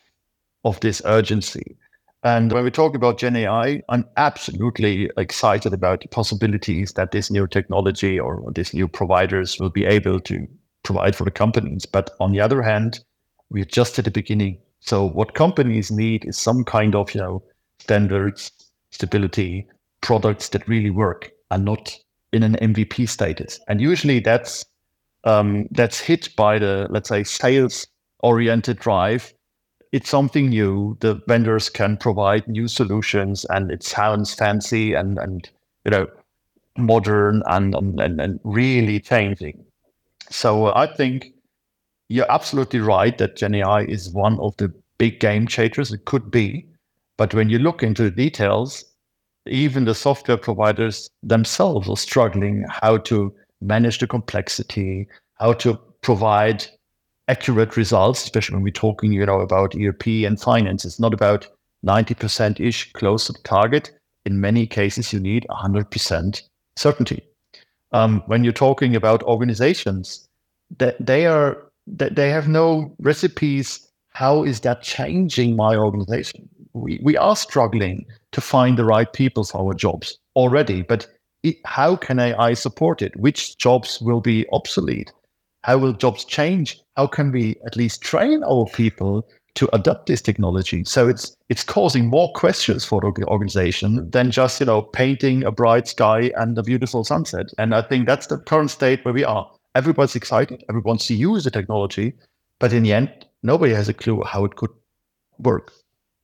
of 0.64 0.80
this 0.80 1.02
urgency. 1.06 1.78
And 2.24 2.52
when 2.52 2.64
we 2.64 2.72
talk 2.72 2.96
about 2.96 3.20
Gen 3.20 3.36
AI, 3.36 3.84
I'm 3.88 4.06
absolutely 4.18 5.12
excited 5.16 5.74
about 5.74 6.02
the 6.02 6.08
possibilities 6.08 6.94
that 6.94 7.12
this 7.12 7.30
new 7.30 7.46
technology 7.46 8.20
or 8.20 8.44
these 8.56 8.74
new 8.74 8.88
providers 8.88 9.60
will 9.60 9.70
be 9.70 9.86
able 9.86 10.20
to 10.22 10.48
provide 10.86 11.16
for 11.16 11.26
the 11.26 11.32
companies. 11.32 11.86
But 11.86 12.12
on 12.20 12.32
the 12.32 12.40
other 12.40 12.62
hand, 12.62 13.04
we're 13.50 13.66
just 13.66 14.00
at 14.00 14.06
the 14.06 14.12
beginning. 14.12 14.58
So 14.80 15.06
what 15.10 15.34
companies 15.34 15.92
need 15.92 16.26
is 16.26 16.38
some 16.38 16.64
kind 16.64 16.96
of, 16.96 17.14
you 17.14 17.22
know, 17.22 17.44
standards, 17.80 18.52
stability, 18.92 19.68
products 20.02 20.50
that 20.50 20.68
really 20.68 20.92
work 20.92 21.32
and 21.52 21.66
not 21.66 21.98
in 22.32 22.44
an 22.44 22.56
MVP 22.56 23.10
status. 23.10 23.60
And 23.68 23.82
usually 23.82 24.20
that's 24.20 24.66
um, 25.24 25.68
that's 25.72 26.00
hit 26.00 26.36
by 26.36 26.60
the 26.60 26.88
let's 26.92 27.10
say 27.10 27.24
sales 27.24 27.88
oriented 28.20 28.78
drive. 28.78 29.34
It's 29.92 30.10
something 30.10 30.50
new. 30.50 30.98
The 31.00 31.22
vendors 31.28 31.70
can 31.70 31.98
provide 31.98 32.48
new 32.48 32.68
solutions, 32.68 33.46
and 33.46 33.72
it 33.72 33.82
sounds 33.84 34.34
fancy 34.34 34.94
and 34.94 35.18
and 35.18 35.50
you 35.86 35.92
know 35.92 36.08
modern 36.78 37.42
and 37.48 37.74
and, 37.74 38.22
and 38.22 38.40
really 38.44 39.00
changing. 39.00 39.65
So 40.30 40.68
uh, 40.68 40.74
I 40.76 40.88
think 40.88 41.34
you're 42.10 42.32
absolutely 42.32 42.80
right 42.80 43.18
that 43.18 43.36
Gen 43.38 43.56
AI 43.56 43.82
is 43.82 44.12
one 44.12 44.40
of 44.40 44.56
the 44.58 44.74
big 44.98 45.20
game 45.20 45.48
changers. 45.48 45.92
It 45.92 46.06
could 46.06 46.32
be. 46.32 46.68
But 47.18 47.34
when 47.34 47.50
you 47.50 47.60
look 47.60 47.84
into 47.84 48.04
the 48.04 48.12
details, 48.12 48.84
even 49.48 49.86
the 49.86 49.96
software 49.96 50.38
providers 50.38 51.10
themselves 51.24 51.90
are 51.90 51.98
struggling 51.98 52.66
how 52.70 52.98
to 52.98 53.34
manage 53.62 54.00
the 54.00 54.08
complexity, 54.08 55.08
how 55.36 55.54
to 55.54 55.80
provide 56.02 56.66
accurate 57.28 57.78
results, 57.78 58.24
especially 58.24 58.56
when 58.56 58.64
we're 58.64 58.72
talking, 58.72 59.12
you 59.12 59.26
know, 59.26 59.40
about 59.40 59.76
ERP 59.76 60.08
and 60.08 60.40
finance. 60.40 60.86
It's 60.86 61.00
not 61.00 61.14
about 61.14 61.48
90% 61.86 62.60
ish 62.60 62.92
close 62.94 63.28
to 63.28 63.34
the 63.34 63.40
target. 63.40 63.92
In 64.26 64.42
many 64.42 64.68
cases, 64.68 65.14
you 65.14 65.20
need 65.20 65.46
100% 65.50 66.42
certainty 66.76 67.24
um, 67.96 68.22
when 68.26 68.44
you're 68.44 68.54
talking 68.54 68.94
about 68.94 69.24
organizations 69.24 70.28
that 70.78 70.98
they 71.00 71.26
are 71.26 71.58
that 71.88 72.16
they 72.16 72.30
have 72.30 72.48
no 72.48 72.94
recipes. 73.00 73.82
How 74.10 74.44
is 74.44 74.62
that 74.62 74.82
changing 74.82 75.56
my 75.56 75.76
organization? 75.76 76.50
We, 76.74 77.00
we 77.04 77.18
are 77.18 77.36
struggling 77.36 78.06
to 78.32 78.42
find 78.42 78.78
the 78.78 78.86
right 78.86 79.12
people 79.12 79.44
for 79.44 79.60
our 79.60 79.74
jobs 79.74 80.18
already 80.36 80.82
but 80.82 81.08
it, 81.44 81.58
how 81.66 81.96
can 81.96 82.20
ai 82.20 82.54
support 82.54 83.02
it? 83.02 83.16
Which 83.16 83.58
jobs 83.58 84.02
will 84.02 84.20
be 84.20 84.46
obsolete? 84.52 85.14
How 85.64 85.78
will 85.78 85.94
jobs 85.94 86.26
change? 86.26 86.80
How 86.98 87.08
can 87.08 87.32
we 87.32 87.56
at 87.66 87.76
least 87.76 88.02
train 88.02 88.44
our 88.44 88.66
people 88.74 89.28
to 89.56 89.74
adopt 89.74 90.08
this 90.08 90.22
technology. 90.22 90.84
So 90.86 91.08
it's 91.08 91.36
it's 91.50 91.64
causing 91.64 92.08
more 92.08 92.32
questions 92.34 92.86
for 92.86 93.02
the 93.02 93.26
organization 93.28 94.10
than 94.12 94.32
just 94.32 94.60
you 94.60 94.66
know 94.66 94.82
painting 94.82 95.44
a 95.44 95.52
bright 95.52 95.88
sky 95.88 96.32
and 96.36 96.58
a 96.58 96.64
beautiful 96.64 97.04
sunset. 97.04 97.48
And 97.58 97.74
I 97.74 97.82
think 97.82 98.06
that's 98.06 98.28
the 98.28 98.38
current 98.38 98.72
state 98.72 99.04
where 99.04 99.14
we 99.14 99.24
are. 99.24 99.50
Everybody's 99.74 100.16
excited. 100.16 100.64
Everyone 100.70 100.92
wants 100.92 101.08
to 101.08 101.16
use 101.16 101.44
the 101.44 101.52
technology, 101.52 102.14
but 102.60 102.74
in 102.74 102.84
the 102.84 102.94
end, 102.94 103.10
nobody 103.44 103.74
has 103.74 103.90
a 103.90 103.94
clue 103.94 104.22
how 104.24 104.46
it 104.46 104.56
could 104.56 104.72
work. 105.40 105.72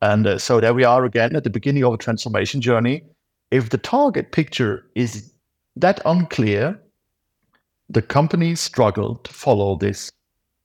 And 0.02 0.26
uh, 0.28 0.38
so 0.38 0.60
there 0.60 0.74
we 0.74 0.84
are 0.84 1.06
again 1.06 1.36
at 1.36 1.44
the 1.44 1.50
beginning 1.50 1.84
of 1.84 1.94
a 1.94 1.98
transformation 1.98 2.62
journey. 2.62 3.04
If 3.52 3.70
the 3.70 3.78
target 3.78 4.32
picture 4.32 4.86
is 4.96 5.32
that 5.76 6.02
unclear, 6.06 6.80
the 7.90 8.02
companies 8.02 8.60
struggle 8.60 9.16
to 9.16 9.34
follow 9.34 9.78
this 9.78 10.12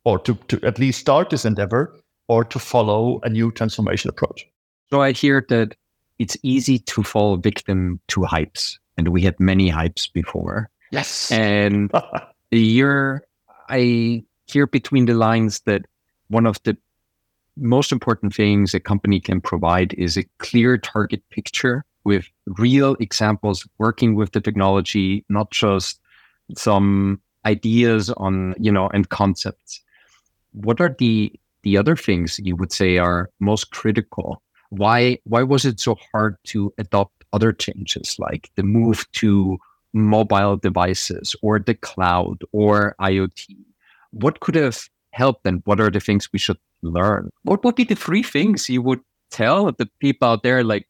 or 0.04 0.18
to, 0.20 0.34
to 0.48 0.60
at 0.62 0.78
least 0.78 1.00
start 1.00 1.30
this 1.30 1.44
endeavor 1.44 1.98
or 2.28 2.44
to 2.44 2.58
follow 2.58 3.20
a 3.22 3.28
new 3.28 3.52
transformation 3.52 4.10
approach. 4.10 4.46
So 4.90 5.02
I 5.02 5.12
hear 5.12 5.44
that 5.48 5.74
it's 6.18 6.36
easy 6.42 6.78
to 6.80 7.02
fall 7.02 7.36
victim 7.36 8.00
to 8.08 8.20
hypes, 8.20 8.78
and 8.96 9.08
we 9.08 9.22
had 9.22 9.38
many 9.38 9.70
hypes 9.70 10.10
before. 10.12 10.70
Yes. 10.90 11.30
And 11.30 11.90
you're, 12.50 13.22
I 13.68 14.24
hear 14.46 14.66
between 14.66 15.06
the 15.06 15.14
lines 15.14 15.60
that 15.66 15.86
one 16.28 16.46
of 16.46 16.62
the 16.64 16.76
most 17.56 17.92
important 17.92 18.34
things 18.34 18.74
a 18.74 18.80
company 18.80 19.20
can 19.20 19.40
provide 19.40 19.94
is 19.94 20.16
a 20.16 20.24
clear 20.38 20.78
target 20.78 21.22
picture 21.30 21.84
with 22.04 22.26
real 22.58 22.96
examples 23.00 23.66
working 23.78 24.14
with 24.14 24.32
the 24.32 24.40
technology, 24.40 25.24
not 25.28 25.50
just 25.50 26.00
some 26.56 27.20
ideas 27.44 28.10
on, 28.10 28.54
you 28.58 28.70
know, 28.70 28.88
and 28.88 29.08
concepts. 29.08 29.80
What 30.52 30.80
are 30.80 30.94
the 30.96 31.32
the 31.66 31.76
other 31.76 31.96
things 31.96 32.38
you 32.38 32.54
would 32.54 32.70
say 32.70 32.96
are 32.96 33.28
most 33.40 33.72
critical? 33.72 34.40
Why 34.70 35.18
why 35.24 35.42
was 35.42 35.64
it 35.64 35.80
so 35.80 35.96
hard 36.12 36.36
to 36.52 36.72
adopt 36.78 37.24
other 37.32 37.52
changes 37.52 38.16
like 38.20 38.50
the 38.54 38.62
move 38.62 39.04
to 39.14 39.58
mobile 39.92 40.56
devices 40.56 41.34
or 41.42 41.58
the 41.58 41.74
cloud 41.74 42.44
or 42.52 42.94
IoT? 43.00 43.56
What 44.12 44.38
could 44.38 44.54
have 44.54 44.88
helped 45.10 45.44
and 45.44 45.60
what 45.64 45.80
are 45.80 45.90
the 45.90 45.98
things 45.98 46.32
we 46.32 46.38
should 46.38 46.60
learn? 46.82 47.30
What 47.42 47.64
would 47.64 47.74
be 47.74 47.82
the 47.82 47.96
three 47.96 48.22
things 48.22 48.68
you 48.68 48.80
would 48.82 49.00
tell 49.32 49.72
the 49.72 49.88
people 49.98 50.28
out 50.28 50.44
there 50.44 50.62
like 50.62 50.86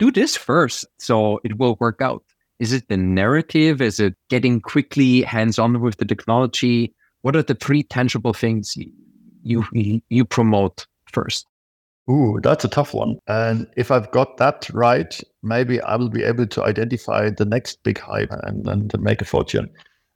do 0.00 0.10
this 0.10 0.36
first 0.36 0.84
so 0.98 1.38
it 1.44 1.58
will 1.58 1.76
work 1.78 2.02
out? 2.02 2.24
Is 2.58 2.72
it 2.72 2.88
the 2.88 2.96
narrative? 2.96 3.80
Is 3.80 4.00
it 4.00 4.16
getting 4.30 4.60
quickly 4.60 5.22
hands 5.22 5.60
on 5.60 5.80
with 5.80 5.98
the 5.98 6.04
technology? 6.04 6.92
What 7.22 7.36
are 7.36 7.44
the 7.44 7.54
three 7.54 7.84
tangible 7.84 8.32
things 8.32 8.76
you 8.76 8.90
you 9.48 10.00
you 10.08 10.24
promote 10.24 10.86
first? 11.12 11.46
Ooh, 12.10 12.38
that's 12.42 12.64
a 12.64 12.68
tough 12.68 12.94
one. 12.94 13.18
And 13.26 13.66
if 13.76 13.90
I've 13.90 14.10
got 14.10 14.38
that 14.38 14.68
right, 14.72 15.20
maybe 15.42 15.80
I 15.82 15.96
will 15.96 16.08
be 16.08 16.24
able 16.24 16.46
to 16.46 16.64
identify 16.64 17.28
the 17.28 17.44
next 17.44 17.82
big 17.82 17.98
hype 17.98 18.32
and, 18.44 18.66
and 18.66 18.94
make 18.98 19.20
a 19.20 19.26
fortune. 19.26 19.68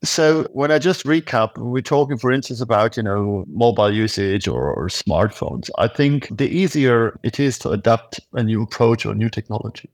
So 0.03 0.45
when 0.53 0.73
I 0.73 0.79
just 0.79 1.05
recap, 1.05 1.57
we're 1.59 1.81
talking, 1.83 2.19
for 2.19 2.33
instance, 2.33 2.61
about 2.61 2.97
you 2.97 3.03
know 3.03 3.45
mobile 3.47 3.93
usage 3.93 4.49
or, 4.49 4.73
or 4.73 4.89
smartphones. 4.89 5.71
I 5.79 5.87
think 5.87 6.37
the 6.37 6.49
easier 6.49 7.19
it 7.23 7.39
is 7.39 7.59
to 7.61 7.71
adapt 7.71 8.21
a 8.33 8.43
new 8.43 8.63
approach 8.63 9.07
or 9.07 9.15
new 9.15 9.29
technology, 9.29 9.91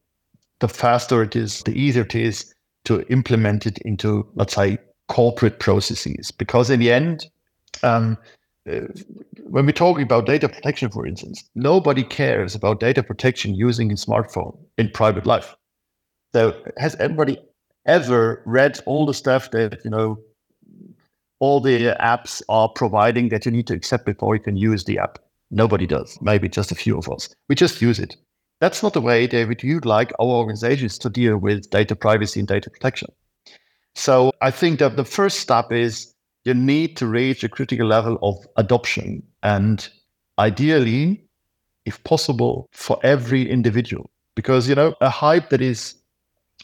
the 0.60 0.68
faster 0.68 1.22
it 1.22 1.36
is, 1.36 1.62
the 1.64 1.78
easier 1.78 2.04
it 2.04 2.14
is 2.14 2.54
to 2.84 3.02
implement 3.08 3.66
it 3.66 3.78
into, 3.78 4.26
let's 4.34 4.54
say, 4.54 4.78
corporate 5.08 5.58
processes. 5.58 6.30
Because 6.30 6.70
in 6.70 6.80
the 6.80 6.90
end, 6.90 7.26
um, 7.82 8.16
uh, 8.68 8.86
when 9.44 9.66
we're 9.66 9.72
talking 9.72 10.02
about 10.02 10.26
data 10.26 10.48
protection, 10.48 10.90
for 10.90 11.06
instance, 11.06 11.48
nobody 11.54 12.02
cares 12.04 12.54
about 12.54 12.80
data 12.80 13.02
protection 13.02 13.54
using 13.54 13.90
a 13.90 13.94
smartphone 13.94 14.58
in 14.76 14.90
private 14.90 15.26
life. 15.26 15.56
So, 16.34 16.54
has 16.76 16.94
anybody 17.00 17.38
ever 17.86 18.42
read 18.44 18.80
all 18.84 19.06
the 19.06 19.14
stuff 19.14 19.50
that 19.52 19.80
you 19.84 19.90
know 19.90 20.18
all 21.40 21.60
the 21.60 21.96
apps 22.00 22.42
are 22.48 22.68
providing 22.68 23.28
that 23.30 23.46
you 23.46 23.52
need 23.52 23.66
to 23.68 23.74
accept 23.74 24.04
before 24.04 24.34
you 24.34 24.42
can 24.42 24.56
use 24.56 24.84
the 24.84 24.98
app? 24.98 25.18
Nobody 25.50 25.86
does. 25.86 26.18
Maybe 26.20 26.48
just 26.48 26.72
a 26.72 26.74
few 26.74 26.98
of 26.98 27.08
us. 27.08 27.34
We 27.48 27.54
just 27.54 27.80
use 27.80 27.98
it. 27.98 28.16
that's 28.60 28.82
not 28.82 28.92
the 28.92 29.00
way, 29.00 29.26
David, 29.26 29.62
you'd 29.62 29.86
like 29.86 30.12
our 30.18 30.26
organizations 30.26 30.98
to 30.98 31.08
deal 31.08 31.38
with 31.38 31.70
data 31.70 31.94
privacy 31.96 32.40
and 32.40 32.48
data 32.48 32.68
protection. 32.68 33.08
So 33.94 34.32
I 34.42 34.50
think 34.50 34.80
that 34.80 34.96
the 34.96 35.04
first 35.04 35.40
step 35.40 35.72
is 35.72 36.14
you 36.48 36.54
need 36.54 36.96
to 36.96 37.06
reach 37.06 37.44
a 37.44 37.48
critical 37.48 37.86
level 37.86 38.18
of 38.22 38.36
adoption 38.56 39.22
and 39.42 39.88
ideally, 40.38 41.22
if 41.84 42.02
possible, 42.04 42.68
for 42.72 42.98
every 43.02 43.48
individual. 43.48 44.10
Because, 44.34 44.68
you 44.68 44.74
know, 44.74 44.94
a 45.00 45.10
hype 45.10 45.50
that 45.50 45.60
is 45.60 45.94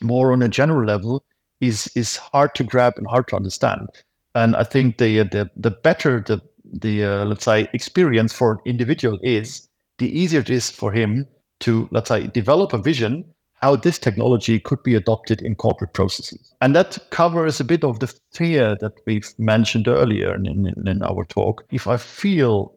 more 0.00 0.32
on 0.32 0.42
a 0.42 0.48
general 0.48 0.86
level 0.86 1.24
is 1.60 1.90
is 1.94 2.16
hard 2.16 2.54
to 2.54 2.64
grab 2.64 2.94
and 2.96 3.06
hard 3.06 3.28
to 3.28 3.36
understand. 3.36 3.88
And 4.34 4.56
I 4.56 4.64
think 4.64 4.98
the 4.98 5.22
the 5.24 5.50
the 5.56 5.70
better 5.70 6.20
the 6.20 6.40
the 6.72 7.04
uh, 7.04 7.24
let's 7.24 7.44
say 7.44 7.68
experience 7.72 8.32
for 8.32 8.52
an 8.52 8.58
individual 8.64 9.18
is, 9.22 9.68
the 9.98 10.08
easier 10.18 10.40
it 10.40 10.50
is 10.50 10.70
for 10.70 10.92
him 10.92 11.26
to 11.60 11.88
let's 11.92 12.08
say 12.08 12.26
develop 12.28 12.72
a 12.72 12.78
vision 12.78 13.24
how 13.54 13.76
this 13.76 13.98
technology 13.98 14.60
could 14.60 14.82
be 14.82 14.94
adopted 14.94 15.40
in 15.40 15.54
corporate 15.54 15.94
processes. 15.94 16.54
And 16.60 16.74
that 16.76 16.98
covers 17.10 17.60
a 17.60 17.64
bit 17.64 17.84
of 17.84 18.00
the 18.00 18.12
fear 18.32 18.76
that 18.80 18.92
we've 19.06 19.32
mentioned 19.38 19.88
earlier 19.88 20.34
in, 20.34 20.46
in, 20.46 20.88
in 20.88 21.02
our 21.02 21.24
talk. 21.24 21.64
If 21.70 21.86
I 21.86 21.96
feel 21.96 22.74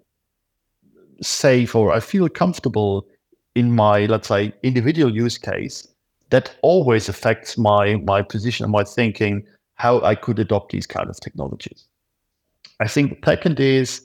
safe 1.22 1.76
or 1.76 1.92
I 1.92 2.00
feel 2.00 2.30
comfortable 2.30 3.06
in 3.56 3.74
my, 3.74 4.06
let's 4.06 4.28
say, 4.28 4.54
individual 4.64 5.14
use 5.14 5.38
case, 5.38 5.88
that 6.30 6.56
always 6.62 7.10
affects 7.10 7.58
my 7.58 7.96
my 7.98 8.22
position 8.22 8.64
and 8.64 8.72
my 8.72 8.84
thinking 8.84 9.46
how 9.76 10.02
I 10.02 10.16
could 10.16 10.40
adopt 10.40 10.72
these 10.72 10.88
kind 10.88 11.10
of 11.10 11.20
technologies. 11.20 11.88
I 12.80 12.88
think 12.88 13.10
the 13.10 13.32
second 13.32 13.60
is 13.60 14.02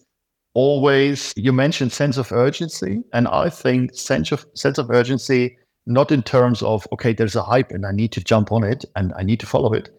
always 0.54 1.32
you 1.36 1.52
mentioned 1.52 1.92
sense 1.92 2.16
of 2.16 2.32
urgency, 2.32 3.02
and 3.12 3.28
I 3.28 3.48
think 3.48 3.94
sense 3.94 4.32
of 4.32 4.46
sense 4.54 4.78
of 4.78 4.90
urgency 4.90 5.58
not 5.86 6.12
in 6.12 6.22
terms 6.22 6.62
of 6.62 6.86
okay, 6.92 7.12
there's 7.12 7.36
a 7.36 7.42
hype 7.42 7.70
and 7.70 7.86
I 7.86 7.92
need 7.92 8.12
to 8.12 8.22
jump 8.22 8.52
on 8.52 8.64
it 8.64 8.84
and 8.96 9.12
I 9.16 9.22
need 9.22 9.40
to 9.40 9.46
follow 9.46 9.72
it, 9.72 9.90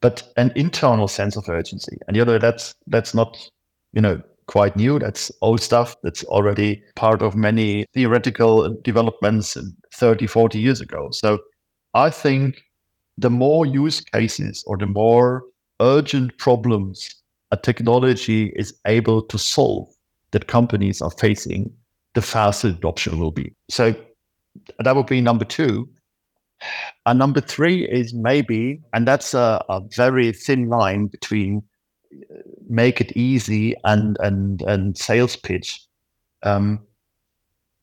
but 0.00 0.22
an 0.36 0.52
internal 0.56 1.08
sense 1.08 1.36
of 1.36 1.48
urgency. 1.48 1.98
And 2.06 2.16
you 2.16 2.24
know 2.24 2.38
that's 2.38 2.74
that's 2.86 3.14
not 3.14 3.38
you 3.92 4.00
know 4.00 4.20
quite 4.46 4.76
new. 4.76 4.98
That's 4.98 5.30
old 5.42 5.60
stuff. 5.60 5.96
That's 6.02 6.24
already 6.24 6.82
part 6.96 7.22
of 7.22 7.36
many 7.36 7.86
theoretical 7.94 8.76
developments 8.82 9.56
30, 9.94 10.26
40 10.26 10.58
years 10.58 10.80
ago. 10.80 11.08
So 11.12 11.38
I 11.94 12.10
think 12.10 12.60
the 13.16 13.30
more 13.30 13.64
use 13.64 14.00
cases 14.00 14.64
or 14.66 14.76
the 14.76 14.86
more 14.86 15.44
urgent 15.80 16.36
problems 16.38 17.14
a 17.52 17.56
technology 17.56 18.52
is 18.56 18.74
able 18.86 19.22
to 19.22 19.38
solve 19.38 19.88
that 20.30 20.46
companies 20.46 21.02
are 21.02 21.10
facing, 21.10 21.72
the 22.14 22.22
faster 22.22 22.68
adoption 22.68 23.18
will 23.18 23.32
be. 23.32 23.52
So 23.68 23.94
that 24.78 24.96
would 24.96 25.06
be 25.06 25.20
number 25.20 25.44
two. 25.44 25.88
And 27.06 27.18
number 27.18 27.40
three 27.40 27.88
is 27.88 28.12
maybe, 28.12 28.80
and 28.92 29.08
that's 29.08 29.34
a, 29.34 29.64
a 29.68 29.80
very 29.96 30.32
thin 30.32 30.68
line 30.68 31.06
between 31.06 31.62
uh, 32.12 32.34
make 32.68 33.00
it 33.00 33.16
easy 33.16 33.74
and 33.84 34.18
and 34.20 34.62
and 34.62 34.96
sales 34.96 35.36
pitch. 35.36 35.80
Um, 36.42 36.80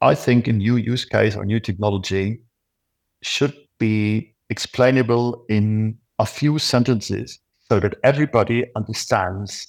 I 0.01 0.13
think 0.13 0.47
a 0.47 0.53
new 0.53 0.75
use 0.75 1.05
case 1.05 1.35
or 1.35 1.43
new 1.45 1.59
technology 1.59 2.39
should 3.23 3.55
be 3.79 4.35
explainable 4.49 5.43
in 5.49 5.97
a 6.19 6.25
few 6.25 6.59
sentences 6.59 7.39
so 7.69 7.79
that 7.79 7.95
everybody 8.03 8.65
understands 8.75 9.67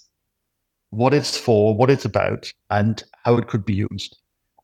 what 0.91 1.15
it's 1.15 1.37
for, 1.37 1.75
what 1.75 1.91
it's 1.91 2.05
about, 2.05 2.53
and 2.71 3.03
how 3.25 3.37
it 3.37 3.49
could 3.49 3.65
be 3.65 3.75
used. 3.91 4.19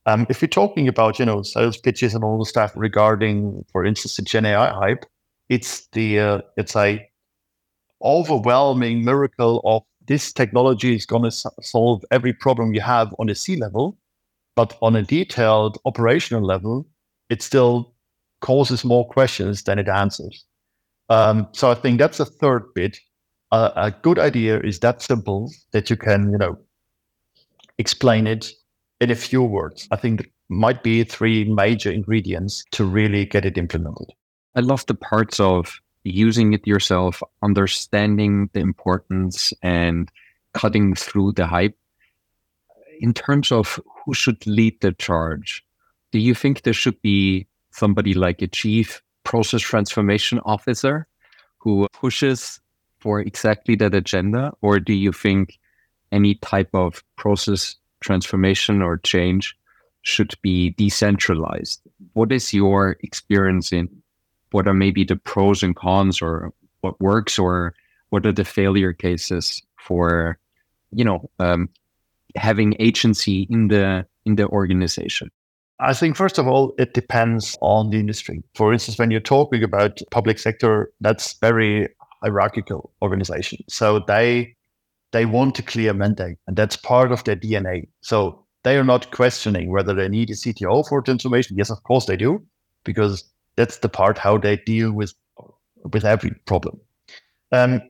Um, 0.07 0.27
if 0.29 0.43
you're 0.43 0.49
talking 0.49 0.87
about, 0.89 1.19
you 1.19 1.25
know, 1.25 1.43
sales 1.43 1.77
pitches 1.77 2.15
and 2.15 2.23
all 2.23 2.39
the 2.39 2.45
stuff 2.45 2.73
regarding, 2.77 3.65
for 3.73 3.85
instance, 3.85 4.17
the 4.17 4.23
Gen 4.23 4.45
AI 4.45 4.71
hype, 4.71 5.07
it's 5.49 5.87
the 5.89 6.19
uh, 6.19 6.41
it's 6.57 6.77
a 6.77 7.07
overwhelming 8.03 9.05
miracle 9.05 9.63
of 9.65 9.83
this 10.07 10.33
technology 10.33 10.95
is 10.95 11.07
going 11.07 11.23
to 11.23 11.31
solve 11.63 12.05
every 12.11 12.33
problem 12.33 12.75
you 12.75 12.81
have 12.81 13.15
on 13.19 13.31
a 13.31 13.35
C 13.35 13.57
level, 13.57 13.97
but 14.57 14.77
on 14.83 14.95
a 14.95 15.03
detailed 15.03 15.79
operational 15.87 16.45
level, 16.45 16.87
it 17.31 17.41
still 17.41 17.95
causes 18.41 18.85
more 18.85 19.09
questions 19.09 19.63
than 19.63 19.79
it 19.79 19.89
answers. 19.89 20.45
Um, 21.09 21.49
so 21.53 21.71
I 21.71 21.75
think 21.75 21.99
that's 21.99 22.19
the 22.19 22.27
third 22.27 22.65
bit. 22.75 22.99
Uh, 23.51 23.71
a 23.77 23.91
good 23.91 24.19
idea 24.19 24.61
is 24.61 24.81
that 24.81 25.01
simple 25.01 25.51
that 25.73 25.89
you 25.89 25.97
can, 25.97 26.31
you 26.31 26.39
know, 26.39 26.59
explain 27.79 28.27
it 28.27 28.51
in 29.05 29.11
a 29.11 29.15
few 29.15 29.43
words. 29.43 29.87
I 29.91 29.97
think 29.97 30.33
might 30.49 30.83
be 30.83 31.05
three 31.05 31.45
major 31.45 31.91
ingredients 31.91 32.65
to 32.73 32.85
really 32.85 33.25
get 33.27 33.45
it 33.45 33.59
implemented. 33.59 34.09
I 34.55 34.61
love 34.61 34.87
the 34.87 34.95
parts 34.95 35.39
of 35.41 35.81
using 36.05 36.53
it 36.53 36.67
yourself, 36.67 37.23
understanding 37.43 38.51
the 38.53 38.61
importance 38.61 39.53
and 39.63 40.11
cutting 40.53 40.95
through 40.95 41.33
the 41.33 41.47
hype. 41.47 41.77
In 43.01 43.13
terms 43.13 43.53
of 43.53 43.81
who 44.05 44.15
should 44.15 44.47
lead 44.47 44.81
the 44.81 44.93
charge, 44.93 45.65
do 46.13 46.19
you 46.19 46.35
think 46.35 46.63
there 46.63 46.73
should 46.73 47.01
be 47.03 47.47
somebody 47.73 48.15
like 48.15 48.41
a 48.41 48.47
chief 48.47 49.03
process 49.25 49.63
transformation 49.63 50.39
officer 50.45 51.07
who 51.59 51.89
pushes 51.93 52.61
for 52.99 53.21
exactly 53.21 53.75
that 53.77 53.95
agenda? 53.95 54.53
Or 54.63 54.79
do 54.79 54.93
you 54.93 55.13
think 55.13 55.59
any 56.13 56.37
type 56.37 56.71
of 56.73 57.03
process 57.17 57.77
transformation 58.05 58.83
or 58.83 58.99
change 58.99 59.57
should 60.03 60.35
be 60.43 60.71
decentralized? 60.71 61.81
What 62.13 62.31
is 62.31 62.53
your 62.53 62.97
experience 63.01 63.73
in 63.73 63.89
what 64.53 64.69
are 64.69 64.75
maybe 64.75 65.05
the 65.05 65.17
pros 65.17 65.63
and 65.63 65.75
cons 65.75 66.23
or 66.23 66.53
what 66.83 67.01
works 67.01 67.39
or 67.39 67.75
what 68.11 68.27
are 68.27 68.33
the 68.33 68.45
failure 68.45 68.93
cases 68.93 69.63
for 69.77 70.39
you 70.93 71.05
know 71.05 71.29
um, 71.39 71.69
having 72.37 72.77
agency 72.79 73.47
in 73.51 73.69
the 73.69 74.07
in 74.25 74.37
the 74.37 74.47
organization 74.49 75.31
I 75.81 75.93
think 75.93 76.17
first 76.17 76.39
of 76.39 76.47
all, 76.47 76.73
it 76.79 76.95
depends 76.95 77.59
on 77.61 77.91
the 77.91 77.99
industry. 77.99 78.45
For 78.55 78.73
instance, 78.73 78.97
when 78.97 79.11
you're 79.11 79.21
talking 79.21 79.65
about 79.65 80.01
public 80.13 80.39
sector, 80.39 80.93
that's 81.01 81.35
very 81.41 81.89
hierarchical 82.23 82.93
organization. 83.03 83.59
So 83.69 83.99
they 83.99 84.55
they 85.15 85.27
want 85.27 85.61
a 85.61 85.63
clear 85.63 85.95
mandate, 85.95 86.39
and 86.49 86.57
that's 86.57 86.77
part 86.77 87.13
of 87.13 87.23
their 87.23 87.37
DNA. 87.37 87.87
So 88.01 88.45
they 88.65 88.77
are 88.77 88.85
not 88.85 89.13
questioning 89.13 89.71
whether 89.71 89.95
they 89.95 90.09
need 90.09 90.29
a 90.29 90.33
CTO 90.33 90.87
for 90.89 91.01
transformation. 91.01 91.57
Yes, 91.57 91.71
of 91.71 91.81
course 91.85 92.07
they 92.07 92.17
do, 92.17 92.45
because 92.83 93.23
that's 93.55 93.79
the 93.79 93.89
part 93.89 94.19
how 94.19 94.39
they 94.39 94.57
deal 94.57 94.93
with 94.93 95.15
with 95.93 96.05
every 96.05 96.33
problem. 96.47 96.81
Um, 97.53 97.81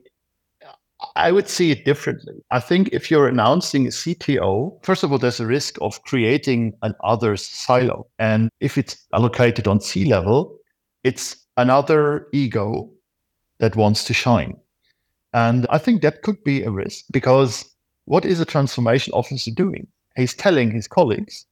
I 1.15 1.31
would 1.31 1.49
see 1.49 1.71
it 1.71 1.83
differently. 1.83 2.35
I 2.51 2.59
think 2.59 2.89
if 2.91 3.09
you're 3.09 3.27
announcing 3.27 3.87
a 3.87 3.89
CTO, 3.89 4.77
first 4.85 5.03
of 5.03 5.11
all, 5.11 5.17
there's 5.17 5.39
a 5.39 5.47
risk 5.47 5.77
of 5.81 6.03
creating 6.03 6.73
an 6.83 6.93
other 7.03 7.35
silo. 7.37 8.05
And 8.19 8.49
if 8.59 8.77
it's 8.77 9.03
allocated 9.13 9.67
on 9.67 9.81
C 9.81 10.05
level, 10.05 10.55
it's 11.03 11.37
another 11.57 12.27
ego 12.33 12.91
that 13.57 13.75
wants 13.75 14.03
to 14.05 14.13
shine. 14.13 14.57
And 15.35 15.67
I 15.69 15.79
think 15.79 16.01
that 16.01 16.21
could 16.21 16.41
be 16.45 16.63
a 16.63 16.71
risk 16.71 17.03
because 17.11 17.65
what 18.05 18.23
is 18.23 18.39
a 18.39 18.45
transformation 18.45 19.11
officer 19.11 19.51
doing? 19.51 19.85
He's 20.15 20.33
telling 20.33 20.71
his 20.71 20.87
colleagues 20.87 21.45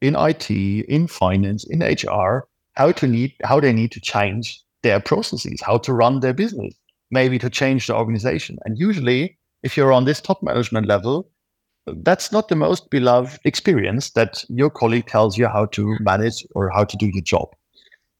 in 0.00 0.14
IT, 0.14 0.48
in 0.50 1.08
finance, 1.08 1.64
in 1.68 1.80
HR, 1.80 2.46
how 2.74 2.92
to 2.92 3.08
need 3.08 3.34
how 3.42 3.58
they 3.58 3.72
need 3.72 3.90
to 3.90 4.00
change 4.00 4.62
their 4.84 5.00
processes, 5.00 5.60
how 5.60 5.78
to 5.78 5.92
run 5.92 6.20
their 6.20 6.32
business, 6.32 6.72
maybe 7.10 7.40
to 7.40 7.50
change 7.50 7.88
the 7.88 7.96
organization. 7.96 8.56
And 8.64 8.78
usually, 8.78 9.36
if 9.64 9.76
you're 9.76 9.92
on 9.92 10.04
this 10.04 10.20
top 10.20 10.40
management 10.40 10.86
level, 10.86 11.28
that's 11.86 12.30
not 12.30 12.46
the 12.46 12.54
most 12.54 12.88
beloved 12.88 13.40
experience 13.44 14.10
that 14.10 14.44
your 14.48 14.70
colleague 14.70 15.06
tells 15.06 15.36
you 15.36 15.48
how 15.48 15.66
to 15.66 15.96
manage 15.98 16.46
or 16.54 16.70
how 16.70 16.84
to 16.84 16.96
do 16.96 17.06
your 17.06 17.24
job. 17.24 17.48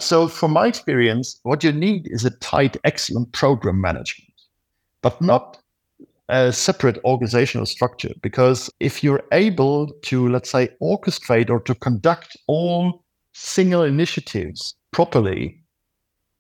So, 0.01 0.27
from 0.27 0.53
my 0.53 0.67
experience, 0.67 1.39
what 1.45 1.63
you 1.63 1.71
need 1.71 2.09
is 2.11 2.25
a 2.25 2.37
tight, 2.39 2.77
excellent 2.83 3.31
program 3.33 3.81
management, 3.81 4.28
but 5.03 5.21
not 5.21 5.59
a 6.29 6.53
separate 6.53 6.99
organizational 7.05 7.67
structure. 7.67 8.13
Because 8.23 8.71
if 8.81 9.03
you're 9.03 9.25
able 9.33 9.93
to, 10.03 10.29
let's 10.29 10.51
say, 10.51 10.69
orchestrate 10.83 11.51
or 11.51 11.61
to 11.61 11.75
conduct 11.75 12.37
all 12.47 13.05
single 13.33 13.83
initiatives 13.83 14.75
properly, 14.93 15.63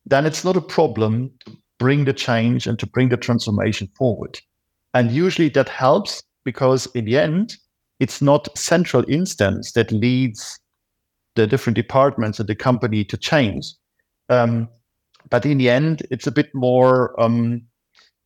then 0.06 0.26
it's 0.26 0.44
not 0.44 0.56
a 0.56 0.60
problem 0.60 1.30
to 1.44 1.56
bring 1.78 2.04
the 2.04 2.12
change 2.12 2.66
and 2.66 2.78
to 2.78 2.86
bring 2.86 3.08
the 3.08 3.16
transformation 3.16 3.88
forward. 3.96 4.38
And 4.94 5.10
usually 5.10 5.48
that 5.50 5.68
helps 5.68 6.22
because 6.44 6.86
in 6.94 7.04
the 7.04 7.18
end, 7.18 7.56
it's 8.00 8.22
not 8.22 8.56
central 8.56 9.04
instance 9.08 9.72
that 9.72 9.92
leads 9.92 10.58
the 11.34 11.46
different 11.46 11.76
departments 11.76 12.40
of 12.40 12.46
the 12.46 12.54
company 12.54 13.04
to 13.04 13.16
change. 13.16 13.66
Um, 14.28 14.68
but 15.30 15.44
in 15.44 15.58
the 15.58 15.70
end, 15.70 16.02
it's 16.10 16.26
a 16.26 16.32
bit 16.32 16.48
more, 16.54 17.18
um, 17.20 17.62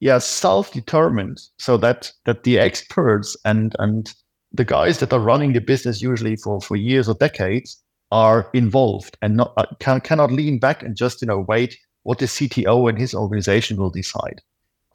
yeah, 0.03 0.19
self-determined, 0.19 1.41
so 1.59 1.77
that 1.77 2.11
that 2.25 2.43
the 2.43 2.59
experts 2.59 3.37
and 3.45 3.77
and 3.79 4.13
the 4.53 4.65
guys 4.65 4.99
that 4.99 5.13
are 5.13 5.21
running 5.21 5.53
the 5.53 5.61
business 5.61 6.03
usually 6.03 6.35
for 6.35 6.61
for 6.61 6.75
years 6.75 7.09
or 7.09 7.15
decades 7.15 7.81
are 8.11 8.51
involved 8.53 9.17
and 9.23 9.37
not 9.37 9.53
uh, 9.57 9.67
can, 9.79 10.01
cannot 10.01 10.33
lean 10.33 10.59
back 10.59 10.83
and 10.83 10.97
just 10.97 11.23
you 11.23 11.29
know 11.29 11.45
wait 11.47 11.79
what 12.03 12.19
the 12.19 12.27
CTO 12.27 12.89
and 12.89 12.99
his 12.99 13.15
organization 13.15 13.77
will 13.77 13.91
decide. 13.91 14.43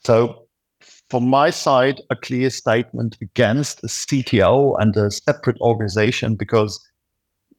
So 0.04 0.46
from 1.10 1.26
my 1.26 1.52
side, 1.52 2.02
a 2.10 2.16
clear 2.18 2.50
statement 2.50 3.18
against 3.22 3.82
a 3.86 3.88
CTO 3.88 4.76
and 4.78 4.94
a 4.98 5.10
separate 5.10 5.58
organization 5.62 6.36
because 6.36 6.86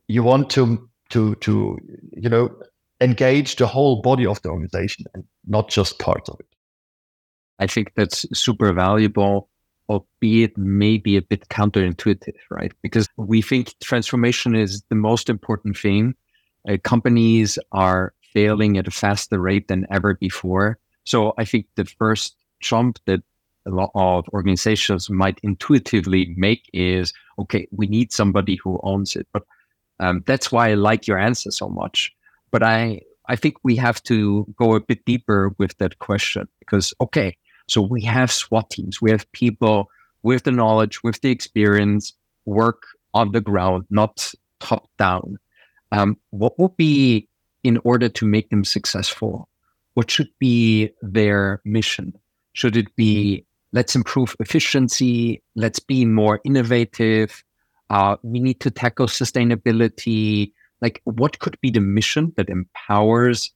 you 0.07 0.23
want 0.23 0.51
to 0.51 0.87
to 1.09 1.35
to 1.37 1.79
you 2.13 2.29
know 2.29 2.51
engage 3.01 3.57
the 3.57 3.67
whole 3.67 4.03
body 4.03 4.27
of 4.27 4.43
the 4.43 4.51
organization 4.51 5.07
and 5.15 5.25
not 5.47 5.71
just 5.71 5.99
part 5.99 6.29
of 6.29 6.39
it. 6.41 6.58
I 7.59 7.67
think 7.67 7.93
that's 7.95 8.27
super 8.39 8.73
valuable, 8.73 9.49
albeit 9.89 10.57
maybe 10.57 11.17
a 11.17 11.23
bit 11.23 11.49
counterintuitive, 11.49 12.37
right? 12.51 12.73
Because 12.83 13.09
we 13.17 13.43
think 13.43 13.75
transformation 13.83 14.55
is 14.55 14.83
the 14.89 14.95
most 14.95 15.29
important 15.29 15.77
thing. 15.77 16.15
Uh, 16.69 16.77
companies 16.83 17.59
are 17.73 18.13
failing 18.33 18.77
at 18.77 18.87
a 18.87 18.91
faster 18.91 19.41
rate 19.41 19.69
than 19.69 19.87
ever 19.91 20.15
before. 20.15 20.79
So 21.05 21.33
I 21.39 21.45
think 21.45 21.67
the 21.77 21.85
first 21.85 22.37
jump 22.61 22.99
that 23.07 23.23
a 23.67 23.71
lot 23.71 23.91
of 23.95 24.29
organizations 24.33 25.11
might 25.11 25.41
intuitively 25.43 26.35
make 26.37 26.69
is 26.73 27.13
okay, 27.39 27.69
we 27.71 27.87
need 27.87 28.13
somebody 28.13 28.57
who 28.57 28.81
owns 28.83 29.17
it. 29.17 29.27
But 29.33 29.45
um, 30.01 30.23
that's 30.27 30.53
why 30.53 30.71
I 30.71 30.75
like 30.75 31.07
your 31.07 31.19
answer 31.19 31.51
so 31.51 31.69
much. 31.69 32.13
But 32.51 32.63
I, 32.63 33.03
I 33.29 33.37
think 33.37 33.57
we 33.63 33.77
have 33.77 34.03
to 34.05 34.47
go 34.57 34.75
a 34.75 34.81
bit 34.81 35.05
deeper 35.05 35.55
with 35.59 35.77
that 35.79 35.99
question 35.99 36.49
because, 36.61 36.95
okay, 37.01 37.37
so 37.69 37.81
we 37.83 38.03
have 38.03 38.33
SWAT 38.33 38.71
teams, 38.71 39.01
we 39.01 39.11
have 39.11 39.31
people 39.33 39.89
with 40.23 40.45
the 40.45 40.51
knowledge, 40.51 41.03
with 41.03 41.21
the 41.21 41.31
experience, 41.31 42.13
work 42.45 42.83
on 43.15 43.33
the 43.33 43.41
ground, 43.41 43.85
not 43.91 44.33
top 44.61 44.89
down. 44.99 45.39
Um, 45.93 46.17
what 46.31 46.59
would 46.59 46.77
be 46.77 47.29
in 47.63 47.79
order 47.85 48.09
to 48.09 48.27
make 48.27 48.51
them 48.51 48.65
successful? 48.65 49.49
What 49.95 50.11
should 50.11 50.31
be 50.39 50.91
their 51.03 51.61
mission? 51.65 52.13
Should 52.53 52.77
it 52.77 52.95
be 52.97 53.45
let's 53.73 53.95
improve 53.95 54.35
efficiency, 54.41 55.43
let's 55.55 55.79
be 55.79 56.05
more 56.05 56.41
innovative, 56.45 57.45
uh, 57.91 58.17
we 58.23 58.41
need 58.41 58.61
to 58.61 58.71
tackle 58.71 59.07
sustainability. 59.07 60.53
Like, 60.81 61.01
what 61.05 61.39
could 61.39 61.61
be 61.61 61.71
the 61.71 61.81
mission 61.81 62.33
that 62.37 62.49
empowers 62.49 63.53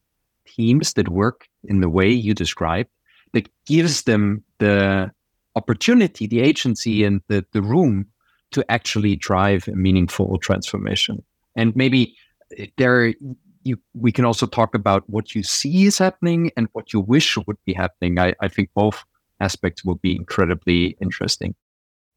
teams 0.46 0.94
that 0.94 1.08
work 1.08 1.46
in 1.64 1.80
the 1.80 1.88
way 1.88 2.10
you 2.10 2.34
described, 2.34 2.90
that 3.32 3.48
gives 3.66 4.02
them 4.02 4.42
the 4.58 5.10
opportunity, 5.56 6.26
the 6.26 6.40
agency, 6.40 7.04
and 7.04 7.20
the, 7.28 7.44
the 7.52 7.62
room 7.62 8.06
to 8.52 8.64
actually 8.70 9.16
drive 9.16 9.68
a 9.68 9.72
meaningful 9.72 10.38
transformation? 10.38 11.22
And 11.56 11.74
maybe 11.76 12.16
eh, 12.58 12.66
there, 12.76 13.14
you, 13.62 13.78
we 13.94 14.12
can 14.12 14.24
also 14.24 14.46
talk 14.46 14.74
about 14.74 15.08
what 15.08 15.34
you 15.34 15.42
see 15.42 15.86
is 15.86 15.98
happening 15.98 16.50
and 16.56 16.68
what 16.72 16.92
you 16.92 17.00
wish 17.00 17.36
would 17.36 17.58
be 17.64 17.72
happening. 17.72 18.18
I, 18.18 18.34
I 18.40 18.48
think 18.48 18.70
both 18.74 19.04
aspects 19.40 19.84
will 19.84 19.96
be 19.96 20.14
incredibly 20.14 20.96
interesting. 21.00 21.54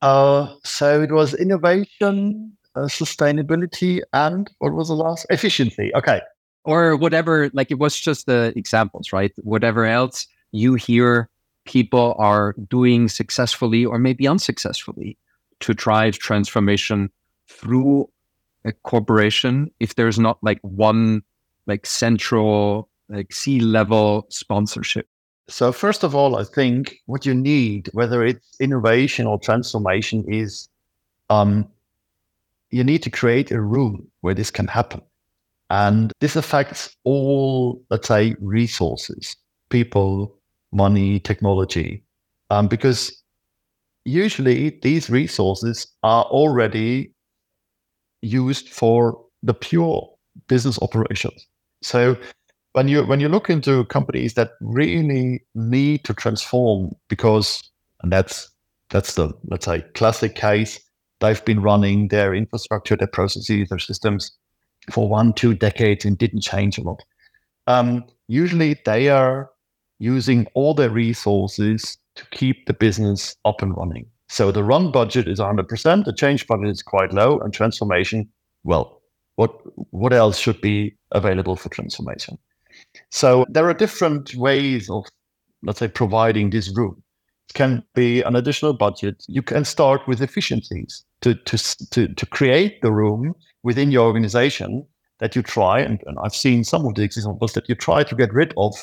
Uh, 0.01 0.53
so 0.63 1.01
it 1.01 1.11
was 1.11 1.33
innovation, 1.33 2.55
uh, 2.75 2.81
sustainability, 2.81 4.01
and 4.13 4.49
what 4.59 4.73
was 4.73 4.89
the 4.89 4.95
last? 4.95 5.25
Efficiency. 5.29 5.91
Okay. 5.95 6.21
Or 6.63 6.95
whatever, 6.95 7.49
like 7.53 7.71
it 7.71 7.79
was 7.79 7.97
just 7.97 8.25
the 8.25 8.53
examples, 8.55 9.13
right? 9.13 9.31
Whatever 9.37 9.85
else 9.85 10.27
you 10.51 10.75
hear 10.75 11.29
people 11.65 12.15
are 12.17 12.53
doing 12.69 13.09
successfully 13.09 13.85
or 13.85 13.97
maybe 13.97 14.27
unsuccessfully 14.27 15.17
to 15.59 15.73
drive 15.73 16.17
transformation 16.19 17.09
through 17.47 18.09
a 18.65 18.71
corporation 18.71 19.71
if 19.79 19.95
there's 19.95 20.19
not 20.19 20.37
like 20.41 20.59
one 20.61 21.21
like 21.67 21.85
central 21.85 22.89
like 23.09 23.33
C 23.33 23.59
level 23.59 24.25
sponsorship. 24.29 25.07
So, 25.47 25.71
first 25.71 26.03
of 26.03 26.15
all, 26.15 26.37
I 26.37 26.43
think 26.43 26.95
what 27.05 27.25
you 27.25 27.35
need, 27.35 27.89
whether 27.93 28.25
it's 28.25 28.59
innovation 28.59 29.27
or 29.27 29.39
transformation, 29.39 30.25
is 30.27 30.67
um, 31.29 31.67
you 32.71 32.83
need 32.83 33.03
to 33.03 33.11
create 33.11 33.51
a 33.51 33.61
room 33.61 34.07
where 34.21 34.33
this 34.33 34.49
can 34.49 34.67
happen. 34.67 35.01
And 35.69 36.11
this 36.19 36.35
affects 36.35 36.95
all, 37.03 37.81
let's 37.89 38.07
say, 38.07 38.35
resources, 38.39 39.35
people, 39.69 40.37
money, 40.71 41.19
technology, 41.19 42.03
um, 42.49 42.67
because 42.67 43.23
usually 44.05 44.79
these 44.81 45.09
resources 45.09 45.87
are 46.03 46.25
already 46.25 47.13
used 48.21 48.69
for 48.69 49.21
the 49.43 49.53
pure 49.53 50.09
business 50.47 50.79
operations. 50.81 51.47
So 51.81 52.17
when 52.75 52.89
you 52.89 53.03
when 53.05 53.21
you 53.21 53.29
look 53.29 53.49
into 53.49 53.85
companies 53.85 54.33
that 54.33 54.51
really 54.59 55.41
need 55.55 56.03
to 56.03 56.13
transform 56.13 56.93
because 57.07 57.63
and 58.01 58.11
that's 58.11 58.51
that's 58.89 59.15
the 59.15 59.31
let's 59.47 59.65
say 59.65 59.81
classic 59.93 60.35
case 60.35 60.79
they've 61.21 61.45
been 61.45 61.61
running 61.61 62.09
their 62.09 62.35
infrastructure 62.35 62.97
their 62.97 63.07
processes 63.07 63.69
their 63.69 63.79
systems 63.79 64.31
for 64.91 65.07
one 65.07 65.31
two 65.31 65.53
decades 65.53 66.03
and 66.03 66.17
didn't 66.17 66.41
change 66.41 66.77
a 66.77 66.81
lot 66.81 67.01
um, 67.67 68.03
usually 68.27 68.75
they 68.85 69.07
are 69.07 69.49
using 69.99 70.47
all 70.53 70.73
their 70.73 70.89
resources 70.89 71.97
to 72.15 72.25
keep 72.31 72.65
the 72.65 72.73
business 72.73 73.35
up 73.45 73.61
and 73.61 73.75
running 73.77 74.05
so 74.27 74.51
the 74.51 74.63
run 74.63 74.91
budget 74.91 75.27
is 75.27 75.39
100% 75.39 76.05
the 76.05 76.13
change 76.13 76.47
budget 76.47 76.69
is 76.69 76.81
quite 76.81 77.13
low 77.13 77.39
and 77.39 77.53
transformation 77.53 78.27
well 78.63 79.01
what 79.35 79.51
what 79.91 80.13
else 80.13 80.37
should 80.37 80.59
be 80.61 80.95
available 81.11 81.55
for 81.55 81.69
transformation 81.69 82.37
so 83.11 83.45
there 83.49 83.67
are 83.69 83.73
different 83.73 84.35
ways 84.35 84.89
of, 84.89 85.05
let's 85.63 85.79
say, 85.79 85.87
providing 85.87 86.49
this 86.49 86.75
room. 86.75 87.01
It 87.49 87.53
can 87.53 87.83
be 87.93 88.21
an 88.21 88.35
additional 88.35 88.73
budget. 88.73 89.23
You 89.27 89.41
can 89.41 89.65
start 89.65 90.07
with 90.07 90.21
efficiencies 90.21 91.03
to, 91.21 91.35
to, 91.35 91.57
to, 91.91 92.13
to 92.13 92.25
create 92.25 92.81
the 92.81 92.91
room 92.91 93.35
within 93.63 93.91
your 93.91 94.05
organization 94.05 94.85
that 95.19 95.35
you 95.35 95.41
try, 95.41 95.79
and, 95.79 96.01
and 96.05 96.17
I've 96.21 96.35
seen 96.35 96.63
some 96.63 96.85
of 96.85 96.95
the 96.95 97.03
examples 97.03 97.53
that 97.53 97.69
you 97.69 97.75
try 97.75 98.03
to 98.03 98.15
get 98.15 98.33
rid 98.33 98.53
of 98.57 98.75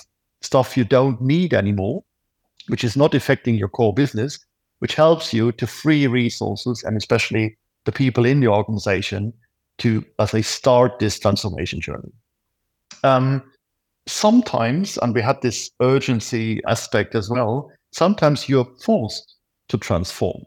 stuff 0.43 0.77
you 0.77 0.85
don't 0.85 1.21
need 1.21 1.55
anymore, 1.55 2.05
which 2.69 2.85
is 2.85 2.97
not 2.97 3.15
affecting 3.15 3.55
your 3.55 3.69
core 3.69 3.95
business, 3.95 4.39
which 4.81 4.95
helps 4.95 5.33
you 5.33 5.53
to 5.53 5.67
free 5.67 6.07
resources 6.07 6.83
and 6.85 6.97
especially 6.97 7.57
the 7.85 7.93
people 7.93 8.25
in 8.25 8.41
the 8.41 8.49
organization 8.49 9.33
to, 9.79 10.05
let's 10.19 10.33
say, 10.33 10.43
start 10.43 10.99
this 10.99 11.19
transformation 11.19 11.81
journey. 11.81 12.13
Um, 13.03 13.43
sometimes, 14.07 14.99
and 14.99 15.15
we 15.15 15.23
had 15.23 15.41
this 15.43 15.71
urgency 15.81 16.61
aspect 16.67 17.15
as 17.15 17.31
well, 17.31 17.71
sometimes 17.93 18.49
you're 18.49 18.69
forced 18.85 19.37
to 19.69 19.79
transform. 19.79 20.43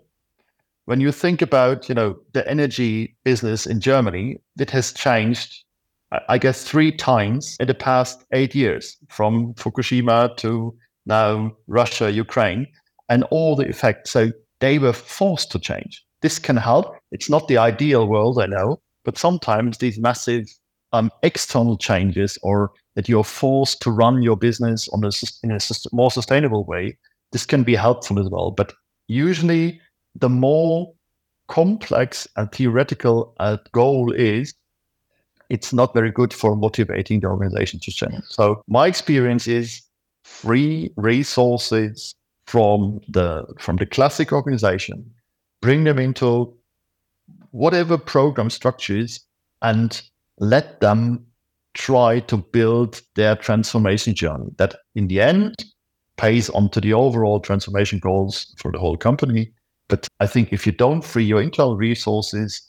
When 0.85 1.01
you 1.01 1.11
think 1.11 1.41
about, 1.41 1.89
you 1.89 1.95
know, 1.95 2.15
the 2.33 2.47
energy 2.47 3.15
business 3.23 3.65
in 3.65 3.81
Germany, 3.81 4.37
it 4.59 4.69
has 4.71 4.93
changed, 4.93 5.64
I 6.29 6.37
guess, 6.37 6.63
three 6.63 6.91
times 6.91 7.55
in 7.59 7.67
the 7.67 7.73
past 7.73 8.23
eight 8.33 8.55
years, 8.55 8.97
from 9.09 9.53
Fukushima 9.55 10.35
to 10.37 10.75
now 11.05 11.51
Russia, 11.67 12.11
Ukraine, 12.11 12.67
and 13.09 13.23
all 13.25 13.55
the 13.55 13.67
effects. 13.67 14.11
So 14.11 14.31
they 14.59 14.79
were 14.79 14.93
forced 14.93 15.51
to 15.51 15.59
change. 15.59 16.03
This 16.21 16.39
can 16.39 16.57
help. 16.57 16.95
It's 17.11 17.29
not 17.29 17.47
the 17.47 17.57
ideal 17.57 18.07
world, 18.07 18.39
I 18.39 18.47
know, 18.47 18.81
but 19.03 19.17
sometimes 19.17 19.77
these 19.77 19.99
massive 19.99 20.47
um, 20.93 21.11
external 21.23 21.77
changes 21.77 22.37
or 22.41 22.71
that 22.95 23.09
you're 23.09 23.23
forced 23.23 23.81
to 23.81 23.91
run 23.91 24.21
your 24.21 24.37
business 24.37 24.87
on 24.89 25.03
a, 25.03 25.11
in 25.43 25.51
a 25.51 25.59
more 25.91 26.09
sustainable 26.09 26.63
way, 26.63 26.97
this 27.31 27.45
can 27.45 27.63
be 27.63 27.75
helpful 27.75 28.19
as 28.19 28.29
well. 28.29 28.51
But 28.51 28.73
usually, 29.07 29.79
the 30.15 30.29
more 30.29 30.93
complex 31.47 32.27
and 32.37 32.51
theoretical 32.51 33.35
a 33.39 33.59
goal 33.73 34.11
is, 34.13 34.53
it's 35.49 35.73
not 35.73 35.93
very 35.93 36.11
good 36.11 36.33
for 36.33 36.55
motivating 36.55 37.19
the 37.19 37.27
organization 37.27 37.79
to 37.81 37.91
change. 37.91 38.23
So 38.29 38.61
my 38.67 38.87
experience 38.87 39.47
is 39.47 39.81
free 40.23 40.91
resources 40.97 42.15
from 42.47 43.01
the 43.07 43.45
from 43.59 43.77
the 43.77 43.85
classic 43.85 44.31
organization, 44.31 45.09
bring 45.61 45.83
them 45.83 45.99
into 45.99 46.53
whatever 47.51 47.97
program 47.97 48.49
structures 48.49 49.19
and 49.61 50.01
let 50.39 50.79
them 50.81 51.25
try 51.73 52.19
to 52.21 52.37
build 52.37 53.01
their 53.15 53.35
transformation 53.35 54.13
journey 54.13 54.49
that 54.57 54.75
in 54.95 55.07
the 55.07 55.21
end 55.21 55.55
pays 56.17 56.49
onto 56.51 56.79
the 56.79 56.93
overall 56.93 57.39
transformation 57.39 57.99
goals 57.99 58.53
for 58.57 58.71
the 58.71 58.79
whole 58.79 58.97
company. 58.97 59.51
But 59.89 60.07
I 60.19 60.27
think 60.27 60.53
if 60.53 60.65
you 60.65 60.71
don't 60.71 61.03
free 61.03 61.25
your 61.25 61.41
internal 61.41 61.75
resources, 61.75 62.61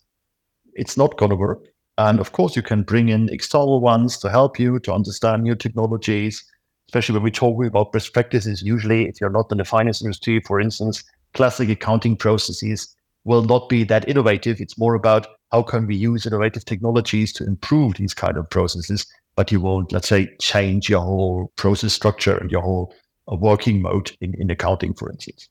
it's 0.74 0.96
not 0.96 1.16
going 1.16 1.30
to 1.30 1.36
work. 1.36 1.64
And 1.98 2.20
of 2.20 2.32
course, 2.32 2.56
you 2.56 2.62
can 2.62 2.82
bring 2.82 3.08
in 3.08 3.28
external 3.30 3.80
ones 3.80 4.18
to 4.18 4.30
help 4.30 4.58
you 4.58 4.78
to 4.80 4.92
understand 4.92 5.42
new 5.42 5.54
technologies, 5.54 6.44
especially 6.88 7.14
when 7.14 7.22
we 7.22 7.30
talk 7.30 7.64
about 7.64 7.92
best 7.92 8.12
practices. 8.12 8.62
Usually, 8.62 9.08
if 9.08 9.20
you're 9.20 9.30
not 9.30 9.50
in 9.50 9.58
the 9.58 9.64
finance 9.64 10.02
industry, 10.02 10.40
for 10.40 10.60
instance, 10.60 11.02
classic 11.34 11.68
accounting 11.68 12.16
processes 12.16 12.94
will 13.24 13.44
not 13.44 13.68
be 13.68 13.82
that 13.84 14.08
innovative. 14.08 14.60
It's 14.60 14.78
more 14.78 14.94
about 14.94 15.26
how 15.52 15.62
can 15.62 15.86
we 15.86 15.96
use 15.96 16.26
innovative 16.26 16.64
technologies 16.64 17.32
to 17.34 17.44
improve 17.44 17.94
these 17.94 18.14
kind 18.14 18.36
of 18.36 18.48
processes, 18.50 19.06
but 19.34 19.50
you 19.50 19.60
won't, 19.60 19.92
let's 19.92 20.08
say, 20.08 20.34
change 20.40 20.88
your 20.88 21.00
whole 21.00 21.52
process 21.56 21.92
structure 21.92 22.36
and 22.36 22.50
your 22.50 22.62
whole 22.62 22.94
uh, 23.30 23.36
working 23.36 23.80
mode 23.80 24.16
in, 24.20 24.34
in 24.40 24.50
accounting, 24.50 24.94
for 24.94 25.10
instance. 25.10 25.48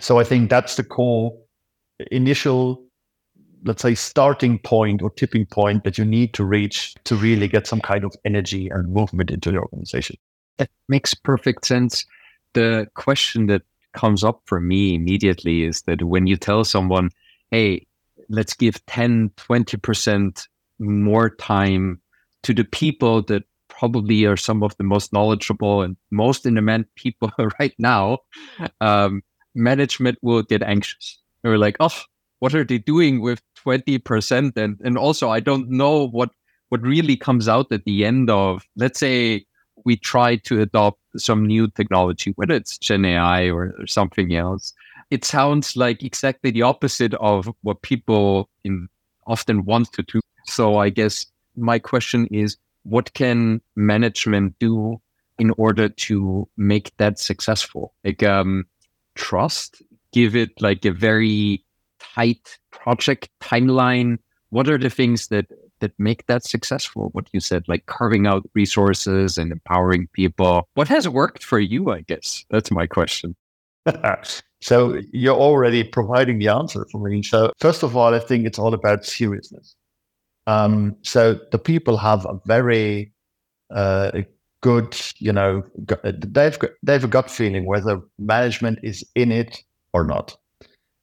So 0.00 0.18
I 0.18 0.24
think 0.24 0.50
that's 0.50 0.76
the 0.76 0.84
core 0.84 1.36
initial, 2.10 2.82
let's 3.64 3.82
say, 3.82 3.94
starting 3.94 4.58
point 4.58 5.02
or 5.02 5.10
tipping 5.10 5.46
point 5.46 5.84
that 5.84 5.98
you 5.98 6.04
need 6.04 6.32
to 6.34 6.44
reach 6.44 6.94
to 7.04 7.16
really 7.16 7.48
get 7.48 7.66
some 7.66 7.80
kind 7.80 8.04
of 8.04 8.14
energy 8.24 8.68
and 8.68 8.92
movement 8.92 9.30
into 9.30 9.50
the 9.50 9.58
organization. 9.58 10.16
That 10.58 10.70
makes 10.88 11.14
perfect 11.14 11.66
sense. 11.66 12.04
The 12.54 12.88
question 12.94 13.46
that 13.46 13.62
comes 13.92 14.24
up 14.24 14.42
for 14.44 14.60
me 14.60 14.94
immediately 14.94 15.64
is 15.64 15.82
that 15.82 16.02
when 16.02 16.26
you 16.26 16.36
tell 16.36 16.64
someone, 16.64 17.10
hey, 17.50 17.86
let's 18.28 18.54
give 18.54 18.84
10, 18.86 19.30
20% 19.36 20.46
more 20.78 21.30
time 21.30 22.00
to 22.42 22.54
the 22.54 22.64
people 22.64 23.22
that 23.22 23.42
probably 23.68 24.24
are 24.24 24.36
some 24.36 24.62
of 24.62 24.76
the 24.76 24.84
most 24.84 25.12
knowledgeable 25.12 25.82
and 25.82 25.96
most 26.10 26.46
in 26.46 26.54
demand 26.54 26.86
people 26.96 27.30
right 27.60 27.74
now, 27.78 28.18
um, 28.80 29.22
management 29.54 30.18
will 30.22 30.42
get 30.42 30.62
anxious. 30.62 31.18
They're 31.42 31.58
like, 31.58 31.76
oh, 31.80 31.94
what 32.40 32.54
are 32.54 32.64
they 32.64 32.78
doing 32.78 33.20
with 33.20 33.42
20%? 33.64 34.56
And, 34.56 34.80
and 34.82 34.98
also, 34.98 35.30
I 35.30 35.40
don't 35.40 35.68
know 35.68 36.08
what, 36.08 36.30
what 36.68 36.82
really 36.82 37.16
comes 37.16 37.48
out 37.48 37.70
at 37.72 37.84
the 37.84 38.04
end 38.04 38.30
of, 38.30 38.64
let's 38.76 39.00
say, 39.00 39.44
we 39.84 39.96
try 39.96 40.36
to 40.36 40.60
adopt 40.60 41.00
some 41.16 41.46
new 41.46 41.68
technology, 41.68 42.32
whether 42.36 42.54
it's 42.54 42.78
Gen 42.78 43.04
AI 43.04 43.44
or, 43.50 43.74
or 43.78 43.86
something 43.86 44.34
else. 44.34 44.72
It 45.10 45.24
sounds 45.24 45.76
like 45.76 46.02
exactly 46.02 46.50
the 46.50 46.62
opposite 46.62 47.14
of 47.14 47.50
what 47.62 47.82
people 47.82 48.48
in, 48.64 48.88
often 49.26 49.64
want 49.64 49.92
to 49.94 50.02
do. 50.02 50.20
So 50.46 50.76
I 50.78 50.90
guess 50.90 51.26
my 51.56 51.78
question 51.78 52.26
is, 52.30 52.56
what 52.84 53.12
can 53.14 53.60
management 53.76 54.58
do 54.58 55.00
in 55.38 55.50
order 55.56 55.88
to 55.88 56.48
make 56.56 56.96
that 56.98 57.18
successful? 57.18 57.94
Like 58.04 58.22
um, 58.22 58.66
trust, 59.14 59.82
give 60.12 60.36
it 60.36 60.50
like 60.60 60.84
a 60.84 60.92
very 60.92 61.64
tight 61.98 62.58
project 62.70 63.28
timeline. 63.40 64.18
What 64.50 64.68
are 64.68 64.78
the 64.78 64.90
things 64.90 65.28
that 65.28 65.46
that 65.80 65.92
make 65.98 66.26
that 66.26 66.44
successful? 66.44 67.10
What 67.12 67.28
you 67.32 67.40
said, 67.40 67.64
like 67.68 67.86
carving 67.86 68.26
out 68.26 68.48
resources 68.54 69.38
and 69.38 69.52
empowering 69.52 70.08
people. 70.12 70.68
What 70.74 70.88
has 70.88 71.08
worked 71.08 71.44
for 71.44 71.58
you? 71.58 71.90
I 71.90 72.02
guess 72.02 72.44
that's 72.50 72.70
my 72.70 72.86
question. 72.86 73.36
so 74.60 75.00
you're 75.12 75.36
already 75.36 75.84
providing 75.84 76.38
the 76.38 76.48
answer 76.48 76.86
for 76.90 77.00
me. 77.00 77.22
So 77.22 77.52
first 77.58 77.82
of 77.82 77.96
all, 77.96 78.14
I 78.14 78.18
think 78.18 78.46
it's 78.46 78.58
all 78.58 78.74
about 78.74 79.04
seriousness. 79.04 79.74
Um, 80.46 80.96
so 81.02 81.38
the 81.52 81.58
people 81.58 81.96
have 81.96 82.26
a 82.26 82.38
very 82.44 83.12
uh, 83.70 84.22
good, 84.62 84.96
you 85.18 85.32
know, 85.32 85.62
they've 86.02 86.58
got, 86.58 86.70
they've 86.82 87.04
a 87.04 87.08
gut 87.08 87.30
feeling 87.30 87.66
whether 87.66 88.00
management 88.18 88.78
is 88.82 89.04
in 89.14 89.32
it 89.32 89.62
or 89.92 90.04
not. 90.04 90.36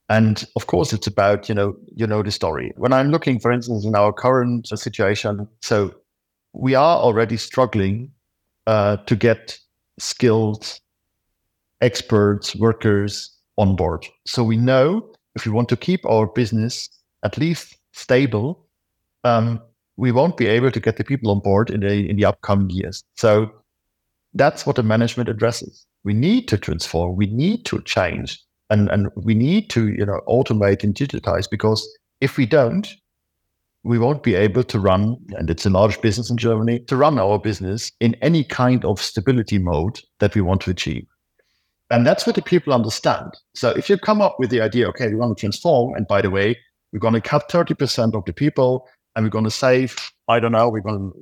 And 0.09 0.45
of 0.55 0.67
course, 0.67 0.93
it's 0.93 1.07
about 1.07 1.49
you 1.49 1.55
know 1.55 1.75
you 1.95 2.07
know 2.07 2.23
the 2.23 2.31
story. 2.31 2.71
When 2.77 2.93
I'm 2.93 3.11
looking, 3.11 3.39
for 3.39 3.51
instance, 3.51 3.85
in 3.85 3.95
our 3.95 4.13
current 4.13 4.67
situation, 4.67 5.47
so 5.61 5.93
we 6.53 6.75
are 6.75 6.97
already 6.97 7.37
struggling 7.37 8.11
uh, 8.67 8.97
to 9.05 9.15
get 9.15 9.59
skilled 9.99 10.79
experts, 11.81 12.55
workers 12.55 13.31
on 13.57 13.75
board. 13.75 14.05
So 14.25 14.43
we 14.43 14.57
know 14.57 15.13
if 15.35 15.45
we 15.45 15.51
want 15.51 15.69
to 15.69 15.77
keep 15.77 16.05
our 16.05 16.27
business 16.27 16.89
at 17.23 17.37
least 17.37 17.77
stable, 17.93 18.65
um, 19.23 19.61
we 19.97 20.11
won't 20.11 20.37
be 20.37 20.47
able 20.47 20.71
to 20.71 20.79
get 20.79 20.97
the 20.97 21.03
people 21.03 21.31
on 21.31 21.39
board 21.39 21.69
in 21.69 21.81
the 21.81 22.09
in 22.09 22.15
the 22.15 22.25
upcoming 22.25 22.69
years. 22.69 23.03
So 23.15 23.51
that's 24.33 24.65
what 24.65 24.75
the 24.75 24.83
management 24.83 25.29
addresses. 25.29 25.85
We 26.03 26.13
need 26.13 26.47
to 26.49 26.57
transform. 26.57 27.15
We 27.15 27.25
need 27.27 27.65
to 27.65 27.81
change, 27.81 28.39
and 28.69 28.89
and 28.89 29.09
we 29.15 29.33
need 29.33 29.69
to 29.71 29.89
you 29.89 30.05
know 30.05 30.21
automate 30.27 30.83
and 30.83 30.93
digitize 30.95 31.49
because 31.49 31.87
if 32.21 32.37
we 32.37 32.45
don't, 32.45 32.87
we 33.83 33.99
won't 33.99 34.23
be 34.23 34.35
able 34.35 34.63
to 34.63 34.79
run. 34.79 35.17
And 35.37 35.49
it's 35.49 35.65
a 35.65 35.69
large 35.69 36.01
business 36.01 36.29
in 36.29 36.37
Germany 36.37 36.79
to 36.87 36.97
run 36.97 37.19
our 37.19 37.39
business 37.39 37.91
in 37.99 38.15
any 38.15 38.43
kind 38.43 38.83
of 38.83 39.01
stability 39.01 39.57
mode 39.57 40.01
that 40.19 40.35
we 40.35 40.41
want 40.41 40.61
to 40.61 40.71
achieve. 40.71 41.05
And 41.89 42.05
that's 42.05 42.25
what 42.27 42.35
the 42.35 42.41
people 42.41 42.73
understand. 42.73 43.31
So 43.55 43.69
if 43.69 43.89
you 43.89 43.97
come 43.97 44.21
up 44.21 44.35
with 44.39 44.49
the 44.49 44.61
idea, 44.61 44.89
okay, 44.89 45.07
we 45.07 45.15
want 45.15 45.37
to 45.37 45.39
transform, 45.39 45.95
and 45.95 46.05
by 46.05 46.21
the 46.21 46.29
way, 46.29 46.57
we're 46.91 46.99
going 46.99 47.13
to 47.13 47.21
cut 47.21 47.49
30% 47.49 48.13
of 48.13 48.25
the 48.25 48.33
people 48.33 48.87
and 49.15 49.25
we're 49.25 49.29
going 49.29 49.45
to 49.45 49.51
save, 49.51 50.11
I 50.27 50.39
don't 50.39 50.51
know, 50.51 50.69
we're 50.69 50.81
going 50.81 51.11
to, 51.11 51.17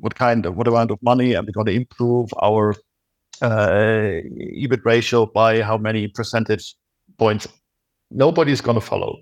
what 0.00 0.14
kind 0.14 0.46
of, 0.46 0.56
what 0.56 0.66
amount 0.66 0.90
of 0.90 0.98
money, 1.02 1.34
and 1.34 1.46
we're 1.46 1.52
going 1.52 1.66
to 1.66 1.72
improve 1.72 2.30
our 2.42 2.74
uh, 3.40 4.20
EBIT 4.56 4.84
ratio 4.84 5.26
by 5.26 5.62
how 5.62 5.76
many 5.76 6.08
percentage 6.08 6.74
points. 7.20 7.46
Nobody's 8.10 8.62
going 8.62 8.80
to 8.80 8.86
follow. 8.92 9.12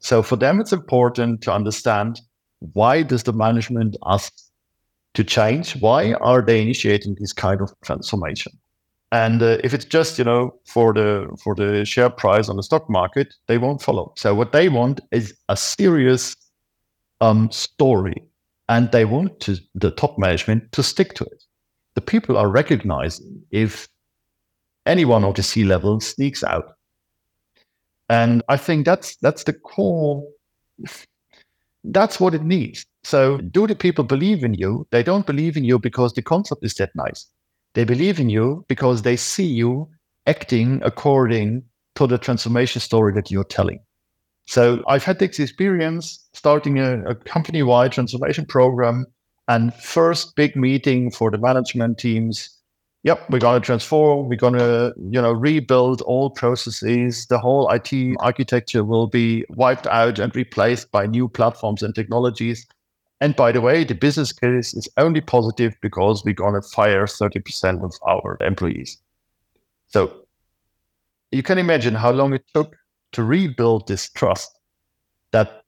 So 0.00 0.22
for 0.22 0.36
them, 0.36 0.60
it's 0.60 0.72
important 0.72 1.42
to 1.42 1.52
understand 1.52 2.20
why 2.72 3.02
does 3.02 3.22
the 3.22 3.32
management 3.32 3.96
ask 4.06 4.32
to 5.14 5.22
change? 5.22 5.80
Why 5.80 6.14
are 6.14 6.42
they 6.42 6.60
initiating 6.60 7.16
this 7.20 7.32
kind 7.32 7.60
of 7.60 7.72
transformation? 7.84 8.52
And 9.12 9.42
uh, 9.42 9.58
if 9.62 9.74
it's 9.74 9.84
just 9.84 10.18
you 10.18 10.24
know 10.24 10.54
for 10.66 10.92
the 10.92 11.28
for 11.42 11.54
the 11.54 11.84
share 11.84 12.10
price 12.10 12.48
on 12.48 12.56
the 12.56 12.62
stock 12.62 12.90
market, 12.90 13.34
they 13.46 13.58
won't 13.58 13.82
follow. 13.82 14.12
So 14.16 14.34
what 14.34 14.52
they 14.52 14.68
want 14.68 15.00
is 15.12 15.34
a 15.48 15.56
serious 15.56 16.36
um, 17.20 17.50
story, 17.50 18.16
and 18.68 18.90
they 18.90 19.04
want 19.04 19.38
to, 19.40 19.56
the 19.74 19.92
top 19.92 20.18
management 20.18 20.72
to 20.72 20.82
stick 20.82 21.14
to 21.14 21.24
it. 21.24 21.44
The 21.94 22.00
people 22.00 22.36
are 22.36 22.48
recognizing 22.48 23.42
if 23.50 23.88
anyone 24.84 25.24
of 25.24 25.34
the 25.34 25.42
C 25.42 25.64
level 25.64 26.00
sneaks 26.00 26.42
out, 26.42 26.73
and 28.08 28.42
I 28.48 28.56
think 28.56 28.84
that's 28.84 29.16
that's 29.16 29.44
the 29.44 29.52
core. 29.52 30.22
That's 31.84 32.18
what 32.18 32.34
it 32.34 32.42
needs. 32.42 32.86
So, 33.04 33.38
do 33.38 33.66
the 33.66 33.74
people 33.74 34.04
believe 34.04 34.42
in 34.42 34.54
you? 34.54 34.86
They 34.90 35.02
don't 35.02 35.26
believe 35.26 35.56
in 35.56 35.64
you 35.64 35.78
because 35.78 36.14
the 36.14 36.22
concept 36.22 36.64
is 36.64 36.74
that 36.74 36.90
nice. 36.94 37.26
They 37.74 37.84
believe 37.84 38.18
in 38.18 38.30
you 38.30 38.64
because 38.68 39.02
they 39.02 39.16
see 39.16 39.46
you 39.46 39.88
acting 40.26 40.80
according 40.82 41.62
to 41.96 42.06
the 42.06 42.18
transformation 42.18 42.80
story 42.80 43.12
that 43.14 43.30
you're 43.30 43.44
telling. 43.44 43.80
So 44.46 44.82
I've 44.88 45.04
had 45.04 45.18
this 45.18 45.38
experience 45.38 46.26
starting 46.32 46.78
a, 46.78 47.02
a 47.04 47.14
company 47.14 47.62
wide 47.62 47.92
transformation 47.92 48.46
program 48.46 49.06
and 49.48 49.74
first 49.74 50.36
big 50.36 50.56
meeting 50.56 51.10
for 51.10 51.30
the 51.30 51.38
management 51.38 51.98
teams. 51.98 52.50
Yep, 53.04 53.28
we're 53.28 53.38
going 53.38 53.60
to 53.60 53.64
transform. 53.64 54.30
We're 54.30 54.36
going 54.36 54.54
to, 54.54 54.94
you 54.96 55.20
know, 55.20 55.32
rebuild 55.32 56.00
all 56.02 56.30
processes. 56.30 57.26
The 57.26 57.38
whole 57.38 57.70
IT 57.70 58.16
architecture 58.20 58.82
will 58.82 59.06
be 59.06 59.44
wiped 59.50 59.86
out 59.86 60.18
and 60.18 60.34
replaced 60.34 60.90
by 60.90 61.06
new 61.06 61.28
platforms 61.28 61.82
and 61.82 61.94
technologies. 61.94 62.66
And 63.20 63.36
by 63.36 63.52
the 63.52 63.60
way, 63.60 63.84
the 63.84 63.94
business 63.94 64.32
case 64.32 64.72
is 64.72 64.88
only 64.96 65.20
positive 65.20 65.74
because 65.82 66.24
we're 66.24 66.34
going 66.34 66.54
to 66.54 66.62
fire 66.62 67.04
30% 67.04 67.84
of 67.84 67.92
our 68.08 68.38
employees. 68.40 68.96
So 69.88 70.24
you 71.30 71.42
can 71.42 71.58
imagine 71.58 71.94
how 71.94 72.10
long 72.10 72.32
it 72.32 72.44
took 72.54 72.74
to 73.12 73.22
rebuild 73.22 73.86
this 73.86 74.08
trust 74.08 74.50
that 75.32 75.62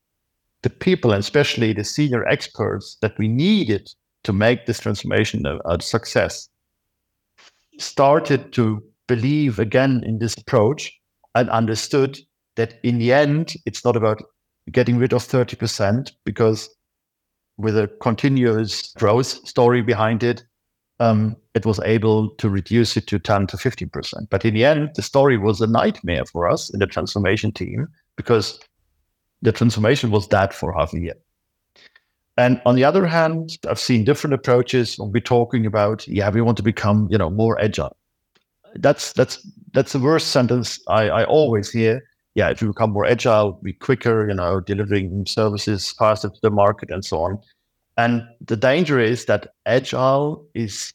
the 0.63 0.71
people, 0.71 1.13
and 1.13 1.21
especially 1.21 1.75
the 1.75 1.85
senior 1.85 2.27
experts 2.27 2.97
that 3.03 3.19
we 3.19 3.29
needed 3.29 3.93
to 4.25 4.33
make 4.33 4.65
this 4.65 4.81
transformation 4.81 5.45
a, 5.45 5.59
a 5.67 5.83
success, 5.83 6.49
started 7.79 8.53
to 8.55 8.83
believe 9.07 9.59
again 9.59 10.03
in 10.05 10.19
this 10.19 10.35
approach 10.35 10.93
and 11.35 11.49
understood 11.51 12.19
that 12.57 12.75
in 12.83 12.99
the 12.99 13.13
end, 13.13 13.55
it's 13.67 13.85
not 13.85 13.97
about 13.97 14.23
getting 14.73 14.99
rid 14.99 15.13
of 15.13 15.23
30% 15.23 16.13
because 16.25 16.69
with 17.57 17.77
a 17.77 17.89
continuous 18.01 18.93
growth 18.95 19.27
story 19.47 19.83
behind 19.83 20.23
it, 20.23 20.45
um, 20.99 21.37
it 21.55 21.67
was 21.67 21.79
able 21.81 22.31
to 22.37 22.49
reduce 22.49 22.97
it 22.97 23.07
to 23.07 23.19
10 23.19 23.47
to 23.49 23.57
15%. 23.57 24.29
But 24.31 24.45
in 24.45 24.55
the 24.55 24.65
end, 24.65 24.91
the 24.95 25.03
story 25.03 25.37
was 25.37 25.61
a 25.61 25.67
nightmare 25.67 26.25
for 26.25 26.49
us 26.49 26.71
in 26.73 26.81
the 26.81 26.87
transformation 26.87 27.53
team 27.53 27.87
because 28.17 28.59
the 29.43 29.53
transformation 29.53 30.11
was 30.11 30.27
dead 30.27 30.55
for 30.55 30.73
half 30.73 30.95
a 30.95 31.01
year. 31.01 31.15
And 32.39 32.61
on 32.67 32.75
the 32.75 32.85
other 32.85 33.07
hand, 33.07 33.57
I've 33.69 33.81
seen 33.81 34.05
different 34.05 34.35
approaches 34.35 34.99
when 34.99 35.11
we're 35.11 35.21
talking 35.21 35.65
about, 35.65 36.07
yeah, 36.07 36.29
we 36.31 36.43
want 36.43 36.59
to 36.59 36.63
become, 36.63 37.09
you 37.11 37.17
know, 37.17 37.31
more 37.31 37.59
agile. 37.61 37.97
That's 38.75 39.15
that's 39.15 39.47
that's 39.73 39.93
the 39.93 39.99
worst 39.99 40.29
sentence 40.29 40.79
I, 40.89 41.09
I 41.09 41.25
always 41.25 41.71
hear. 41.71 42.03
Yeah, 42.35 42.51
if 42.51 42.61
you 42.61 42.69
become 42.69 42.91
more 42.91 43.07
agile, 43.07 43.53
be 43.63 43.73
quicker, 43.73 44.29
you 44.29 44.35
know, 44.35 44.61
delivering 44.61 45.25
services 45.25 45.93
faster 45.93 46.29
to 46.29 46.39
the 46.43 46.51
market 46.51 46.91
and 46.91 47.03
so 47.03 47.21
on. 47.23 47.39
And 47.97 48.23
the 48.45 48.57
danger 48.57 49.01
is 49.01 49.25
that 49.25 49.55
agile 49.65 50.47
is 50.55 50.93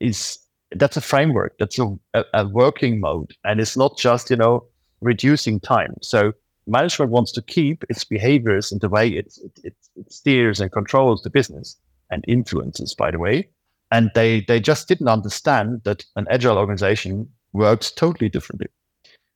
is 0.00 0.38
that's 0.74 0.96
a 0.96 1.00
framework, 1.00 1.56
that's 1.58 1.78
a, 1.78 2.24
a, 2.34 2.48
working 2.48 2.98
mode, 2.98 3.32
and 3.44 3.60
it's 3.60 3.76
not 3.76 3.96
just 3.96 4.30
you 4.30 4.36
know 4.36 4.64
reducing 5.00 5.60
time. 5.60 5.94
So 6.02 6.32
management 6.66 7.10
wants 7.10 7.32
to 7.32 7.42
keep 7.42 7.84
its 7.88 8.04
behaviors 8.04 8.72
and 8.72 8.80
the 8.80 8.88
way 8.88 9.08
it, 9.08 9.38
it, 9.62 9.74
it, 9.96 10.12
steers 10.12 10.60
and 10.60 10.72
controls 10.72 11.22
the 11.22 11.30
business 11.30 11.76
and 12.10 12.24
influences, 12.28 12.94
by 12.94 13.10
the 13.10 13.18
way. 13.18 13.48
And 13.90 14.10
they, 14.14 14.40
they 14.42 14.60
just 14.60 14.88
didn't 14.88 15.08
understand 15.08 15.82
that 15.84 16.04
an 16.16 16.26
agile 16.30 16.58
organization 16.58 17.28
works 17.52 17.90
totally 17.90 18.28
differently. 18.28 18.66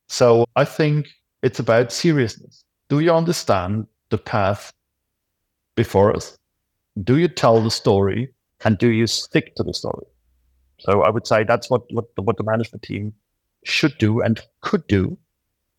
So 0.09 0.45
I 0.57 0.65
think 0.65 1.09
it's 1.43 1.61
about 1.61 1.93
seriousness. 1.93 2.65
Do 2.89 3.01
you 3.01 3.13
understand 3.13 3.87
the 4.11 4.19
path 4.19 4.73
before 5.77 6.15
us? 6.15 6.37
Do 7.03 7.17
you 7.17 7.29
tell 7.29 7.61
the 7.61 7.71
story 7.71 8.35
and 8.65 8.77
do 8.77 8.89
you 8.89 9.07
stick 9.07 9.55
to 9.55 9.63
the 9.63 9.73
story? 9.73 10.07
So 10.81 11.03
I 11.03 11.11
would 11.11 11.27
say 11.27 11.45
that's 11.45 11.71
what, 11.71 11.83
what, 11.93 12.07
what 12.17 12.37
the 12.37 12.43
management 12.43 12.83
team 12.83 13.13
should 13.65 13.97
do 13.99 14.21
and 14.21 14.41
could 14.63 14.87
do. 14.87 15.17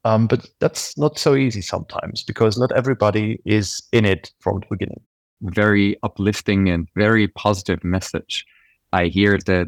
Um, 0.04 0.28
but 0.28 0.50
that's 0.60 0.98
not 0.98 1.20
so 1.20 1.36
easy 1.36 1.62
sometimes 1.62 2.24
because 2.24 2.58
not 2.58 2.72
everybody 2.72 3.40
is 3.46 3.84
in 3.92 4.06
it 4.06 4.32
from 4.40 4.60
the 4.60 4.66
beginning. 4.70 5.02
Very 5.42 5.98
uplifting 6.04 6.70
and 6.70 6.88
very 6.96 7.28
positive 7.28 7.84
message. 7.84 8.46
I 8.94 9.06
hear 9.06 9.38
that 9.46 9.68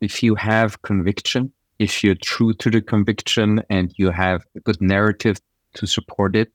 if 0.00 0.22
you 0.22 0.34
have 0.34 0.82
conviction, 0.82 1.52
if 1.78 2.02
you're 2.02 2.16
true 2.16 2.54
to 2.54 2.70
the 2.70 2.80
conviction 2.80 3.62
and 3.70 3.92
you 3.96 4.10
have 4.10 4.44
a 4.56 4.60
good 4.60 4.80
narrative 4.80 5.40
to 5.74 5.86
support 5.86 6.34
it, 6.34 6.52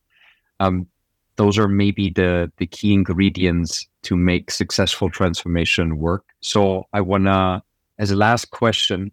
um, 0.59 0.87
those 1.35 1.57
are 1.57 1.67
maybe 1.67 2.09
the 2.09 2.51
the 2.57 2.67
key 2.67 2.93
ingredients 2.93 3.87
to 4.03 4.15
make 4.15 4.51
successful 4.51 5.09
transformation 5.09 5.97
work. 5.97 6.23
So 6.41 6.87
I 6.93 7.01
wanna, 7.01 7.63
as 7.97 8.11
a 8.11 8.15
last 8.15 8.51
question, 8.51 9.11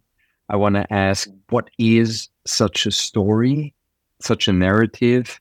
I 0.49 0.57
wanna 0.57 0.87
ask, 0.91 1.29
what 1.49 1.71
is 1.79 2.29
such 2.45 2.87
a 2.87 2.91
story, 2.91 3.73
such 4.23 4.49
a 4.49 4.53
narrative 4.53 5.41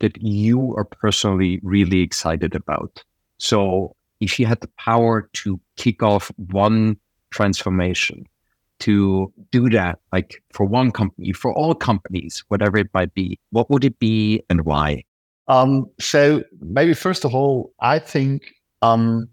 that 0.00 0.20
you 0.22 0.74
are 0.76 0.84
personally 0.84 1.60
really 1.62 2.00
excited 2.00 2.54
about? 2.54 3.02
So 3.38 3.94
if 4.20 4.38
you 4.38 4.46
had 4.46 4.60
the 4.60 4.70
power 4.78 5.28
to 5.34 5.60
kick 5.76 6.02
off 6.02 6.30
one 6.36 6.96
transformation, 7.30 8.26
to 8.78 9.32
do 9.50 9.70
that, 9.70 9.98
like 10.12 10.42
for 10.52 10.66
one 10.66 10.92
company, 10.92 11.32
for 11.32 11.52
all 11.54 11.74
companies, 11.74 12.44
whatever 12.48 12.76
it 12.78 12.88
might 12.92 13.14
be, 13.14 13.38
what 13.50 13.70
would 13.70 13.84
it 13.84 13.98
be 13.98 14.42
and 14.50 14.64
why? 14.64 15.02
Um, 15.48 15.86
so 16.00 16.42
maybe 16.60 16.94
first 16.94 17.24
of 17.24 17.34
all, 17.34 17.72
I 17.80 17.98
think 17.98 18.42
um, 18.82 19.28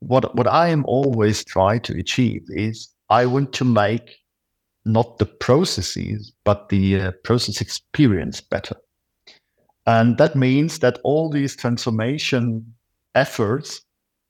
what 0.00 0.34
what 0.34 0.46
I 0.46 0.68
am 0.68 0.84
always 0.86 1.44
trying 1.44 1.80
to 1.82 1.98
achieve 1.98 2.42
is 2.48 2.88
I 3.10 3.26
want 3.26 3.52
to 3.54 3.64
make 3.64 4.16
not 4.84 5.18
the 5.18 5.26
processes 5.26 6.32
but 6.44 6.68
the 6.68 7.00
uh, 7.00 7.12
process 7.24 7.60
experience 7.60 8.40
better, 8.40 8.76
and 9.86 10.18
that 10.18 10.36
means 10.36 10.80
that 10.80 10.98
all 11.04 11.30
these 11.30 11.56
transformation 11.56 12.74
efforts, 13.14 13.82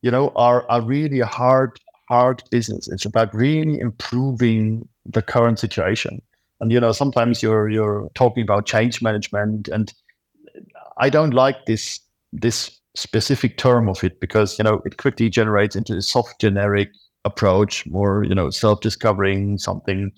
you 0.02 0.10
know, 0.10 0.32
are 0.36 0.68
are 0.70 0.82
really 0.82 1.20
a 1.20 1.26
hard 1.26 1.78
hard 2.08 2.42
business. 2.50 2.88
It's 2.88 3.04
about 3.04 3.34
really 3.34 3.78
improving 3.78 4.88
the 5.04 5.22
current 5.22 5.58
situation. 5.58 6.22
And 6.60 6.72
you 6.72 6.80
know, 6.80 6.92
sometimes 6.92 7.42
you're 7.42 7.68
you're 7.68 8.08
talking 8.14 8.42
about 8.42 8.66
change 8.66 9.00
management, 9.02 9.68
and 9.68 9.92
I 10.96 11.10
don't 11.10 11.34
like 11.34 11.66
this 11.66 12.00
this 12.32 12.80
specific 12.96 13.58
term 13.58 13.88
of 13.88 14.02
it 14.02 14.20
because 14.20 14.58
you 14.58 14.64
know 14.64 14.82
it 14.84 14.96
quickly 14.96 15.30
generates 15.30 15.76
into 15.76 15.96
a 15.96 16.02
soft 16.02 16.40
generic 16.40 16.90
approach, 17.24 17.86
more 17.86 18.24
you 18.24 18.34
know 18.34 18.50
self-discovering 18.50 19.58
something. 19.58 20.10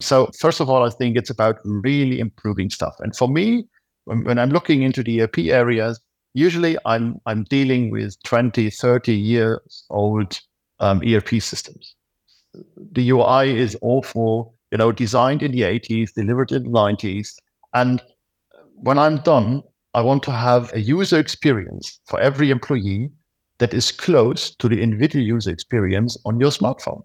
So 0.00 0.30
first 0.38 0.60
of 0.60 0.68
all, 0.68 0.84
I 0.84 0.90
think 0.90 1.16
it's 1.16 1.30
about 1.30 1.58
really 1.64 2.20
improving 2.20 2.70
stuff. 2.70 2.94
And 3.00 3.16
for 3.16 3.28
me, 3.28 3.66
when, 4.04 4.24
when 4.24 4.38
I'm 4.38 4.50
looking 4.50 4.82
into 4.82 5.02
the 5.02 5.22
ERP 5.22 5.38
areas, 5.38 6.00
usually 6.34 6.76
I'm 6.84 7.20
I'm 7.26 7.44
dealing 7.44 7.90
with 7.90 8.22
20, 8.24 8.70
30 8.70 9.14
years 9.14 9.84
old 9.90 10.38
um, 10.80 11.00
ERP 11.06 11.40
systems. 11.40 11.94
The 12.92 13.10
UI 13.10 13.58
is 13.58 13.76
awful 13.80 14.56
you 14.70 14.78
know, 14.78 14.92
designed 14.92 15.42
in 15.42 15.52
the 15.52 15.62
80s, 15.62 16.12
delivered 16.14 16.52
in 16.52 16.64
the 16.64 16.70
90s. 16.70 17.36
And 17.74 18.02
when 18.74 18.98
I'm 18.98 19.18
done, 19.18 19.62
I 19.94 20.02
want 20.02 20.22
to 20.24 20.32
have 20.32 20.72
a 20.74 20.80
user 20.80 21.18
experience 21.18 22.00
for 22.04 22.20
every 22.20 22.50
employee 22.50 23.10
that 23.58 23.72
is 23.72 23.90
close 23.90 24.54
to 24.56 24.68
the 24.68 24.82
individual 24.82 25.24
user 25.24 25.50
experience 25.50 26.16
on 26.26 26.38
your 26.40 26.50
smartphone. 26.50 27.02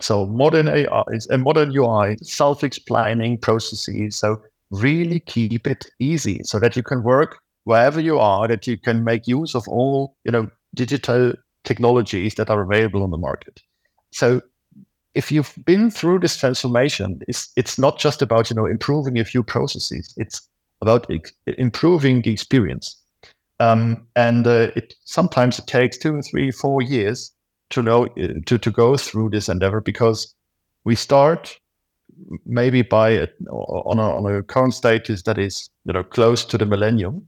So 0.00 0.26
modern 0.26 0.68
AI 0.68 1.02
is 1.12 1.28
a 1.30 1.38
modern 1.38 1.74
UI, 1.74 2.16
self-explaining 2.22 3.38
processes. 3.38 4.16
So 4.16 4.42
really 4.70 5.20
keep 5.20 5.66
it 5.66 5.86
easy 5.98 6.40
so 6.44 6.58
that 6.58 6.76
you 6.76 6.82
can 6.82 7.02
work 7.02 7.38
wherever 7.64 8.00
you 8.00 8.18
are, 8.18 8.48
that 8.48 8.66
you 8.66 8.76
can 8.76 9.04
make 9.04 9.26
use 9.26 9.54
of 9.54 9.66
all, 9.68 10.16
you 10.24 10.32
know, 10.32 10.48
digital 10.74 11.32
technologies 11.64 12.34
that 12.34 12.50
are 12.50 12.62
available 12.62 13.02
on 13.02 13.10
the 13.10 13.18
market. 13.18 13.60
So 14.12 14.40
if 15.14 15.30
you've 15.30 15.54
been 15.64 15.90
through 15.90 16.20
this 16.20 16.36
transformation, 16.36 17.20
it's 17.28 17.50
it's 17.56 17.78
not 17.78 17.98
just 17.98 18.20
about 18.20 18.50
you 18.50 18.56
know 18.56 18.66
improving 18.66 19.18
a 19.18 19.24
few 19.24 19.42
processes. 19.42 20.12
It's 20.16 20.48
about 20.82 21.10
ex- 21.10 21.32
improving 21.46 22.22
the 22.22 22.32
experience. 22.32 23.00
Um, 23.60 24.06
and 24.16 24.46
uh, 24.46 24.70
it 24.74 24.94
sometimes 25.04 25.58
it 25.58 25.66
takes 25.66 25.96
two, 25.96 26.20
three, 26.22 26.50
four 26.50 26.82
years 26.82 27.32
to 27.74 27.82
know 27.82 28.06
uh, 28.06 28.28
to 28.46 28.58
to 28.58 28.70
go 28.70 28.96
through 28.96 29.30
this 29.30 29.48
endeavor 29.48 29.80
because 29.80 30.34
we 30.84 30.94
start 30.94 31.58
maybe 32.46 32.82
by 32.82 33.10
a, 33.10 33.28
on 33.50 33.98
a 33.98 34.16
on 34.16 34.34
a 34.34 34.42
current 34.42 34.74
status 34.74 35.22
that 35.22 35.38
is 35.38 35.68
you 35.84 35.92
know 35.92 36.02
close 36.02 36.44
to 36.44 36.58
the 36.58 36.66
millennium. 36.66 37.26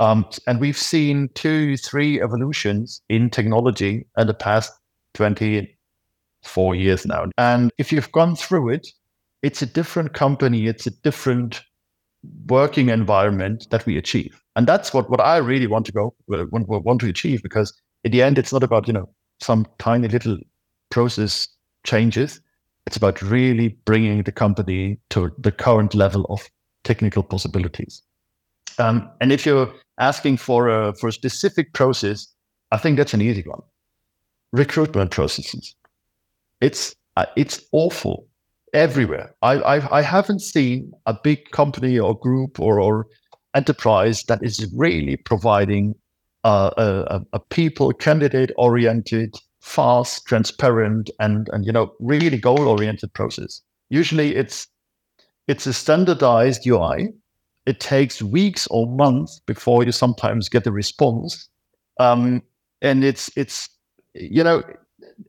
Um, 0.00 0.26
and 0.48 0.60
we've 0.60 0.76
seen 0.76 1.28
two, 1.34 1.76
three 1.76 2.20
evolutions 2.20 3.00
in 3.08 3.30
technology 3.30 4.04
in 4.18 4.26
the 4.26 4.34
past 4.34 4.72
20, 5.14 5.76
four 6.42 6.74
years 6.74 7.06
now. 7.06 7.26
And 7.38 7.72
if 7.78 7.92
you've 7.92 8.12
gone 8.12 8.36
through 8.36 8.70
it, 8.70 8.88
it's 9.42 9.62
a 9.62 9.66
different 9.66 10.12
company, 10.12 10.66
it's 10.66 10.86
a 10.86 10.90
different 10.90 11.62
working 12.48 12.88
environment 12.88 13.68
that 13.70 13.86
we 13.86 13.98
achieve. 13.98 14.42
And 14.56 14.66
that's 14.66 14.94
what, 14.94 15.10
what 15.10 15.20
I 15.20 15.36
really 15.36 15.66
want 15.66 15.86
to 15.86 15.92
go 15.92 16.14
want, 16.28 16.68
want 16.68 17.00
to 17.00 17.08
achieve 17.08 17.42
because 17.42 17.72
in 18.04 18.12
the 18.12 18.22
end, 18.22 18.38
it's 18.38 18.52
not 18.52 18.62
about, 18.62 18.86
you 18.86 18.92
know, 18.92 19.08
some 19.44 19.66
tiny 19.78 20.08
little 20.08 20.38
process 20.90 21.48
changes. 21.84 22.40
It's 22.86 22.96
about 22.96 23.22
really 23.22 23.68
bringing 23.84 24.22
the 24.22 24.32
company 24.32 24.98
to 25.10 25.30
the 25.38 25.52
current 25.52 25.94
level 25.94 26.24
of 26.28 26.48
technical 26.82 27.22
possibilities. 27.22 28.02
Um, 28.78 29.08
and 29.20 29.32
if 29.32 29.46
you're 29.46 29.72
asking 29.98 30.38
for 30.38 30.68
a, 30.68 30.94
for 30.94 31.08
a 31.08 31.12
specific 31.12 31.72
process, 31.72 32.26
I 32.72 32.78
think 32.78 32.96
that's 32.96 33.14
an 33.14 33.22
easy 33.22 33.42
one. 33.42 33.62
Recruitment 34.52 35.10
processes. 35.10 35.74
It's 36.60 36.94
uh, 37.16 37.26
it's 37.36 37.60
awful 37.72 38.26
everywhere. 38.72 39.34
I, 39.42 39.52
I 39.54 39.98
I 39.98 40.02
haven't 40.02 40.40
seen 40.40 40.92
a 41.06 41.14
big 41.14 41.50
company 41.50 41.98
or 41.98 42.18
group 42.18 42.60
or 42.60 42.80
or 42.80 43.06
enterprise 43.54 44.24
that 44.24 44.42
is 44.42 44.70
really 44.74 45.16
providing 45.16 45.94
a, 46.44 47.20
a 47.32 47.40
people 47.40 47.92
candidate 47.92 48.50
oriented, 48.56 49.34
fast, 49.60 50.26
transparent, 50.26 51.10
and 51.20 51.48
and 51.52 51.64
you 51.64 51.72
know 51.72 51.92
really 52.00 52.38
goal 52.38 52.68
oriented 52.68 53.12
process. 53.14 53.62
Usually, 53.90 54.36
it's 54.36 54.68
it's 55.48 55.66
a 55.66 55.72
standardized 55.72 56.66
UI. 56.66 57.08
It 57.66 57.80
takes 57.80 58.20
weeks 58.20 58.66
or 58.70 58.86
months 58.86 59.40
before 59.46 59.84
you 59.84 59.92
sometimes 59.92 60.48
get 60.48 60.66
a 60.66 60.72
response, 60.72 61.48
um, 61.98 62.42
and 62.82 63.04
it's 63.04 63.30
it's 63.36 63.68
you 64.14 64.44
know 64.44 64.62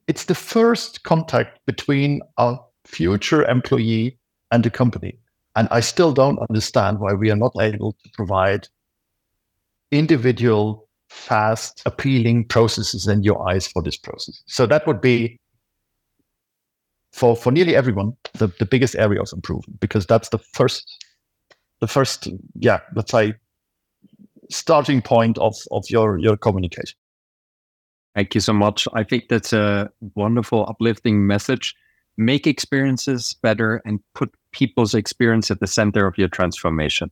it's 0.07 0.25
the 0.25 0.35
first 0.35 1.03
contact 1.03 1.59
between 1.65 2.21
a 2.37 2.57
future 2.85 3.43
employee 3.45 4.17
and 4.51 4.63
the 4.63 4.69
company. 4.69 5.17
And 5.55 5.67
I 5.71 5.79
still 5.79 6.11
don't 6.11 6.39
understand 6.49 6.99
why 6.99 7.13
we 7.13 7.31
are 7.31 7.35
not 7.35 7.53
able 7.59 7.93
to 7.93 8.09
provide 8.13 8.67
individual, 9.91 10.84
fast, 11.09 11.81
appealing 11.85 12.45
processes 12.45 13.07
and 13.07 13.23
UIs 13.23 13.71
for 13.71 13.81
this 13.81 13.97
process. 13.97 14.41
So 14.47 14.65
that 14.65 14.85
would 14.87 15.01
be 15.01 15.39
for 17.13 17.35
for 17.35 17.51
nearly 17.51 17.75
everyone 17.75 18.13
the, 18.33 18.47
the 18.59 18.65
biggest 18.65 18.95
area 18.95 19.21
of 19.21 19.29
improvement 19.33 19.79
because 19.79 20.05
that's 20.05 20.29
the 20.29 20.39
first 20.53 21.05
the 21.79 21.87
first 21.87 22.27
yeah 22.55 22.79
let's 22.93 23.11
say 23.11 23.33
starting 24.49 25.01
point 25.01 25.37
of 25.37 25.55
of 25.71 25.85
your 25.89 26.17
your 26.19 26.35
communication 26.35 26.97
Thank 28.15 28.33
you 28.33 28.39
so 28.39 28.53
much. 28.53 28.87
I 28.93 29.03
think 29.03 29.27
that's 29.27 29.51
a 29.51 29.91
wonderful, 30.15 30.65
uplifting 30.69 31.27
message. 31.27 31.75
Make 32.15 32.47
experiences 32.47 33.35
better 33.43 33.81
and 33.85 33.99
put 34.13 34.33
people's 34.53 34.95
experience 34.95 35.51
at 35.51 35.59
the 35.59 35.67
center 35.67 36.07
of 36.07 36.17
your 36.17 36.29
transformation. 36.29 37.11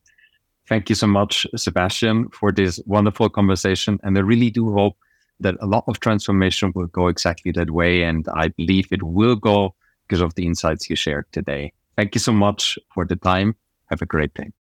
Thank 0.68 0.90
you 0.90 0.96
so 0.96 1.08
much, 1.08 1.46
Sebastian, 1.56 2.30
for 2.30 2.52
this 2.52 2.80
wonderful 2.86 3.30
conversation. 3.30 4.00
And 4.04 4.18
I 4.18 4.22
really 4.22 4.50
do 4.50 4.74
hope 4.74 4.98
that 5.40 5.56
a 5.60 5.66
lot 5.66 5.84
of 5.88 6.00
transformation 6.00 6.72
will 6.74 6.88
go 6.88 7.08
exactly 7.08 7.52
that 7.52 7.72
way. 7.72 8.04
And 8.04 8.28
I 8.34 8.48
believe 8.48 8.88
it 8.92 9.04
will 9.04 9.36
go 9.36 9.76
because 10.08 10.22
of 10.22 10.36
the 10.36 10.46
insights 10.46 10.90
you 10.90 10.96
shared 10.96 11.26
today. 11.32 11.74
Thank 11.98 12.16
you 12.16 12.20
so 12.20 12.32
much 12.32 12.78
for 12.94 13.06
the 13.06 13.16
time. 13.18 13.56
Have 13.88 14.02
a 14.02 14.06
great 14.06 14.34
day. 14.34 14.52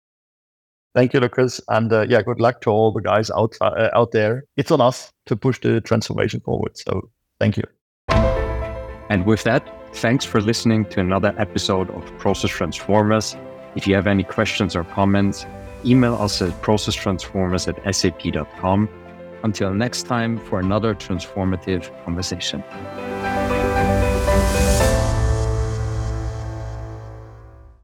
Thank 0.93 1.13
you, 1.13 1.19
Lukas. 1.19 1.59
And 1.69 1.91
uh, 1.91 2.05
yeah, 2.07 2.21
good 2.21 2.39
luck 2.39 2.61
to 2.61 2.69
all 2.69 2.91
the 2.91 3.01
guys 3.01 3.31
out, 3.31 3.55
uh, 3.61 3.89
out 3.93 4.11
there. 4.11 4.43
It's 4.57 4.71
on 4.71 4.81
us 4.81 5.11
to 5.25 5.35
push 5.35 5.59
the 5.59 5.81
transformation 5.81 6.39
forward. 6.41 6.77
So 6.77 7.09
thank 7.39 7.57
you. 7.57 7.63
And 9.09 9.25
with 9.25 9.43
that, 9.43 9.67
thanks 9.95 10.25
for 10.25 10.41
listening 10.41 10.85
to 10.85 10.99
another 10.99 11.33
episode 11.37 11.89
of 11.91 12.17
Process 12.19 12.51
Transformers. 12.51 13.35
If 13.75 13.87
you 13.87 13.95
have 13.95 14.05
any 14.05 14.23
questions 14.23 14.75
or 14.75 14.83
comments, 14.83 15.45
email 15.85 16.15
us 16.15 16.41
at 16.41 16.49
processtransformers 16.61 17.67
at 17.67 17.95
sap.com. 17.95 18.89
Until 19.43 19.73
next 19.73 20.03
time, 20.03 20.39
for 20.39 20.59
another 20.59 20.95
transformative 20.95 21.91
conversation. 22.05 22.63